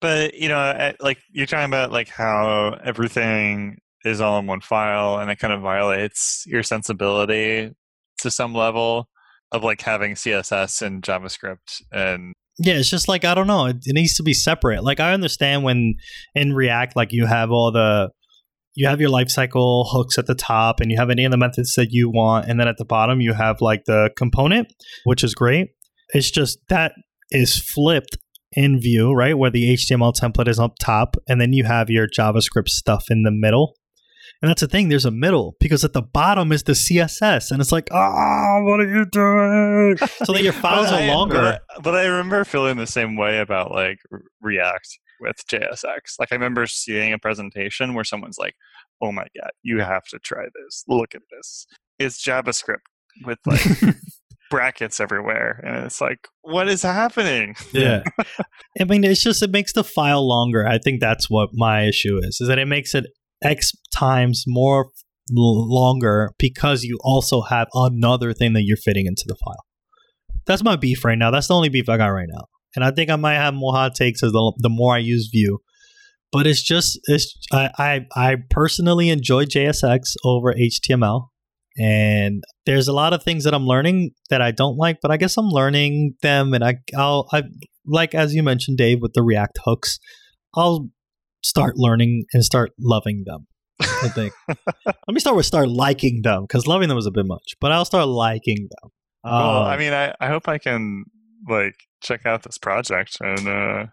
But 0.00 0.34
you 0.34 0.48
know, 0.48 0.92
like 1.00 1.18
you're 1.30 1.46
talking 1.46 1.66
about 1.66 1.92
like 1.92 2.08
how 2.08 2.78
everything 2.84 3.78
is 4.04 4.20
all 4.20 4.38
in 4.38 4.46
one 4.46 4.60
file, 4.60 5.18
and 5.18 5.30
it 5.30 5.38
kind 5.38 5.52
of 5.52 5.62
violates 5.62 6.44
your 6.46 6.62
sensibility 6.62 7.72
to 8.20 8.30
some 8.30 8.54
level 8.54 9.08
of 9.52 9.64
like 9.64 9.80
having 9.80 10.14
CSS 10.14 10.82
and 10.82 11.02
JavaScript 11.02 11.80
and 11.92 12.34
Yeah, 12.58 12.74
it's 12.74 12.90
just 12.90 13.08
like 13.08 13.24
I 13.24 13.34
don't 13.34 13.46
know. 13.46 13.66
It, 13.66 13.76
it 13.84 13.94
needs 13.94 14.14
to 14.16 14.22
be 14.22 14.34
separate. 14.34 14.84
Like 14.84 15.00
I 15.00 15.12
understand 15.12 15.64
when 15.64 15.94
in 16.34 16.52
React, 16.52 16.96
like 16.96 17.12
you 17.12 17.26
have 17.26 17.50
all 17.50 17.72
the 17.72 18.10
you 18.76 18.88
have 18.88 19.00
your 19.00 19.10
lifecycle 19.10 19.86
hooks 19.88 20.18
at 20.18 20.26
the 20.26 20.34
top, 20.34 20.80
and 20.80 20.90
you 20.90 20.98
have 20.98 21.10
any 21.10 21.24
of 21.24 21.30
the 21.30 21.36
methods 21.36 21.74
that 21.74 21.88
you 21.90 22.10
want, 22.10 22.48
and 22.48 22.58
then 22.58 22.68
at 22.68 22.76
the 22.76 22.84
bottom 22.84 23.20
you 23.20 23.32
have 23.32 23.60
like 23.60 23.84
the 23.86 24.10
component, 24.16 24.72
which 25.04 25.24
is 25.24 25.34
great. 25.34 25.68
It's 26.10 26.30
just 26.30 26.58
that 26.68 26.92
is 27.30 27.58
flipped 27.58 28.18
in 28.52 28.80
Vue, 28.80 29.12
right, 29.12 29.36
where 29.36 29.50
the 29.50 29.74
HTML 29.74 30.14
template 30.14 30.48
is 30.48 30.58
up 30.58 30.74
top, 30.78 31.16
and 31.28 31.40
then 31.40 31.52
you 31.52 31.64
have 31.64 31.90
your 31.90 32.06
JavaScript 32.06 32.68
stuff 32.68 33.04
in 33.10 33.22
the 33.22 33.32
middle. 33.32 33.74
And 34.44 34.50
that's 34.50 34.60
the 34.60 34.68
thing. 34.68 34.90
There's 34.90 35.06
a 35.06 35.10
middle 35.10 35.56
because 35.58 35.86
at 35.86 35.94
the 35.94 36.02
bottom 36.02 36.52
is 36.52 36.64
the 36.64 36.72
CSS, 36.72 37.50
and 37.50 37.62
it's 37.62 37.72
like, 37.72 37.88
ah, 37.90 38.60
what 38.60 38.78
are 38.78 38.94
you 38.94 39.06
doing? 39.06 39.96
so 39.96 40.34
that 40.34 40.42
your 40.42 40.52
files 40.64 40.92
are 40.92 41.06
longer. 41.06 41.34
But 41.36 41.62
I, 41.70 41.80
but 41.80 41.94
I 41.94 42.04
remember 42.04 42.44
feeling 42.44 42.76
the 42.76 42.86
same 42.86 43.16
way 43.16 43.38
about 43.38 43.70
like 43.70 44.00
React 44.42 44.98
with 45.18 45.36
JSX. 45.50 46.18
Like 46.18 46.30
I 46.30 46.34
remember 46.34 46.66
seeing 46.66 47.14
a 47.14 47.18
presentation 47.18 47.94
where 47.94 48.04
someone's 48.04 48.36
like, 48.38 48.54
"Oh 49.00 49.12
my 49.12 49.24
god, 49.34 49.52
you 49.62 49.80
have 49.80 50.04
to 50.10 50.18
try 50.18 50.44
this. 50.44 50.84
Look 50.88 51.14
at 51.14 51.22
this. 51.30 51.66
It's 51.98 52.22
JavaScript 52.22 52.84
with 53.24 53.38
like 53.46 53.64
brackets 54.50 55.00
everywhere." 55.00 55.58
And 55.64 55.86
it's 55.86 56.02
like, 56.02 56.28
"What 56.42 56.68
is 56.68 56.82
happening?" 56.82 57.56
Yeah. 57.72 58.02
I 58.78 58.84
mean, 58.84 59.04
it's 59.04 59.22
just, 59.22 59.42
it 59.42 59.50
makes 59.50 59.72
the 59.72 59.84
file 59.84 60.28
longer. 60.28 60.66
I 60.66 60.76
think 60.76 61.00
that's 61.00 61.30
what 61.30 61.48
my 61.54 61.84
issue 61.86 62.18
is, 62.18 62.42
is 62.42 62.48
that 62.48 62.58
it 62.58 62.66
makes 62.66 62.94
it 62.94 63.06
X 63.44 63.72
times 63.94 64.44
more 64.46 64.90
longer 65.30 66.32
because 66.38 66.82
you 66.84 66.98
also 67.02 67.42
have 67.42 67.68
another 67.74 68.32
thing 68.32 68.52
that 68.54 68.62
you're 68.64 68.76
fitting 68.76 69.06
into 69.06 69.24
the 69.26 69.36
file. 69.44 69.64
That's 70.46 70.64
my 70.64 70.76
beef 70.76 71.04
right 71.04 71.18
now. 71.18 71.30
That's 71.30 71.48
the 71.48 71.54
only 71.54 71.68
beef 71.68 71.88
I 71.88 71.96
got 71.96 72.08
right 72.08 72.28
now. 72.28 72.46
And 72.76 72.84
I 72.84 72.90
think 72.90 73.10
I 73.10 73.16
might 73.16 73.34
have 73.34 73.54
more 73.54 73.72
hot 73.72 73.94
takes 73.94 74.22
as 74.22 74.32
the, 74.32 74.52
the 74.58 74.68
more 74.68 74.94
I 74.94 74.98
use 74.98 75.30
Vue. 75.32 75.58
But 76.32 76.46
it's 76.46 76.62
just, 76.62 76.98
it's 77.04 77.36
I, 77.52 77.70
I, 77.78 78.06
I 78.16 78.36
personally 78.50 79.08
enjoy 79.08 79.44
JSX 79.44 80.14
over 80.24 80.52
HTML. 80.52 81.28
And 81.78 82.42
there's 82.66 82.88
a 82.88 82.92
lot 82.92 83.12
of 83.12 83.22
things 83.22 83.44
that 83.44 83.54
I'm 83.54 83.66
learning 83.66 84.10
that 84.30 84.42
I 84.42 84.50
don't 84.50 84.76
like, 84.76 84.98
but 85.00 85.10
I 85.10 85.16
guess 85.16 85.36
I'm 85.36 85.48
learning 85.48 86.14
them. 86.22 86.52
And 86.52 86.64
I, 86.64 86.76
I'll, 86.96 87.28
I, 87.32 87.44
like 87.86 88.14
as 88.14 88.34
you 88.34 88.42
mentioned, 88.42 88.78
Dave, 88.78 88.98
with 89.00 89.12
the 89.14 89.22
React 89.22 89.60
hooks, 89.64 89.98
I'll 90.56 90.88
start 91.44 91.74
learning 91.76 92.24
and 92.32 92.44
start 92.44 92.72
loving 92.80 93.22
them. 93.26 93.46
I 93.80 94.08
think. 94.08 94.32
Let 94.48 94.96
me 95.12 95.20
start 95.20 95.36
with 95.36 95.46
start 95.46 95.68
liking 95.68 96.22
them 96.22 96.42
because 96.48 96.66
loving 96.66 96.88
them 96.88 96.96
was 96.96 97.06
a 97.06 97.10
bit 97.10 97.26
much, 97.26 97.54
but 97.60 97.70
I'll 97.72 97.84
start 97.84 98.06
liking 98.08 98.68
them. 98.70 98.90
well, 99.24 99.62
Um, 99.62 99.66
I 99.66 99.76
mean, 99.76 99.92
I, 99.92 100.14
I 100.20 100.28
hope 100.28 100.48
I 100.48 100.58
can 100.58 101.04
like 101.48 101.74
check 102.02 102.24
out 102.24 102.42
this 102.44 102.56
project 102.58 103.16
and 103.20 103.48
uh, 103.48 103.86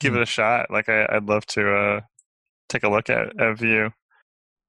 give 0.00 0.12
Hmm. 0.12 0.18
it 0.18 0.22
a 0.22 0.26
shot. 0.26 0.70
Like 0.70 0.88
I, 0.88 1.06
I'd 1.10 1.24
love 1.28 1.46
to 1.46 1.72
uh, 1.72 2.00
take 2.68 2.82
a 2.82 2.88
look 2.90 3.08
at, 3.10 3.40
at 3.40 3.58
Vue. 3.58 3.90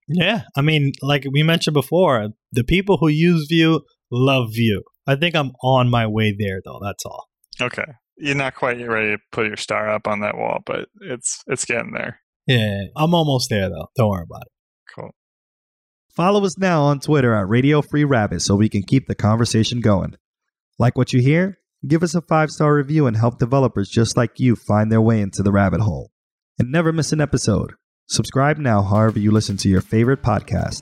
yeah, 0.07 0.43
I 0.55 0.61
mean, 0.61 0.91
like 1.01 1.25
we 1.31 1.43
mentioned 1.43 1.73
before, 1.73 2.29
the 2.51 2.63
people 2.63 2.97
who 2.97 3.07
use 3.09 3.47
Vue 3.49 3.81
love 4.11 4.49
Vue. 4.53 4.83
I 5.07 5.15
think 5.15 5.35
I'm 5.35 5.51
on 5.63 5.89
my 5.89 6.05
way 6.07 6.35
there, 6.37 6.61
though. 6.63 6.79
That's 6.83 7.03
all. 7.05 7.27
Okay, 7.59 7.85
you're 8.17 8.35
not 8.35 8.53
quite 8.55 8.79
ready 8.87 9.15
to 9.15 9.21
put 9.31 9.47
your 9.47 9.57
star 9.57 9.89
up 9.89 10.07
on 10.07 10.19
that 10.21 10.37
wall, 10.37 10.59
but 10.65 10.87
it's 11.01 11.41
it's 11.47 11.65
getting 11.65 11.91
there. 11.93 12.19
Yeah, 12.49 12.85
I'm 12.95 13.13
almost 13.13 13.51
there, 13.51 13.69
though. 13.69 13.89
Don't 13.95 14.09
worry 14.09 14.23
about 14.23 14.41
it. 14.41 14.51
Cool. 14.95 15.11
Follow 16.15 16.43
us 16.43 16.57
now 16.57 16.81
on 16.81 16.99
Twitter 16.99 17.35
at 17.35 17.47
Radio 17.47 17.83
Free 17.83 18.03
Rabbit 18.03 18.41
so 18.41 18.55
we 18.55 18.69
can 18.69 18.81
keep 18.81 19.05
the 19.05 19.13
conversation 19.13 19.81
going. 19.81 20.15
Like 20.79 20.97
what 20.97 21.13
you 21.13 21.21
hear? 21.21 21.59
Give 21.87 22.01
us 22.01 22.15
a 22.15 22.21
five 22.21 22.49
star 22.49 22.73
review 22.73 23.05
and 23.05 23.15
help 23.15 23.37
developers 23.37 23.87
just 23.87 24.17
like 24.17 24.39
you 24.39 24.55
find 24.55 24.91
their 24.91 24.99
way 24.99 25.21
into 25.21 25.43
the 25.43 25.51
rabbit 25.51 25.81
hole. 25.81 26.09
And 26.57 26.71
never 26.71 26.91
miss 26.91 27.13
an 27.13 27.21
episode. 27.21 27.73
Subscribe 28.07 28.57
now, 28.57 28.81
however, 28.81 29.19
you 29.19 29.29
listen 29.29 29.55
to 29.57 29.69
your 29.69 29.81
favorite 29.81 30.23
podcast. 30.23 30.81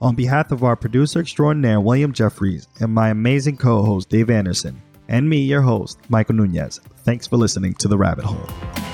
On 0.00 0.14
behalf 0.14 0.50
of 0.50 0.64
our 0.64 0.76
producer 0.76 1.20
extraordinaire, 1.20 1.80
William 1.80 2.14
Jeffries, 2.14 2.66
and 2.80 2.92
my 2.92 3.10
amazing 3.10 3.58
co 3.58 3.84
host, 3.84 4.08
Dave 4.08 4.30
Anderson, 4.30 4.80
and 5.08 5.28
me, 5.28 5.42
your 5.42 5.60
host, 5.60 5.98
Michael 6.08 6.36
Nunez, 6.36 6.80
thanks 7.04 7.26
for 7.26 7.36
listening 7.36 7.74
to 7.74 7.88
The 7.88 7.98
Rabbit 7.98 8.24
Hole. 8.24 8.91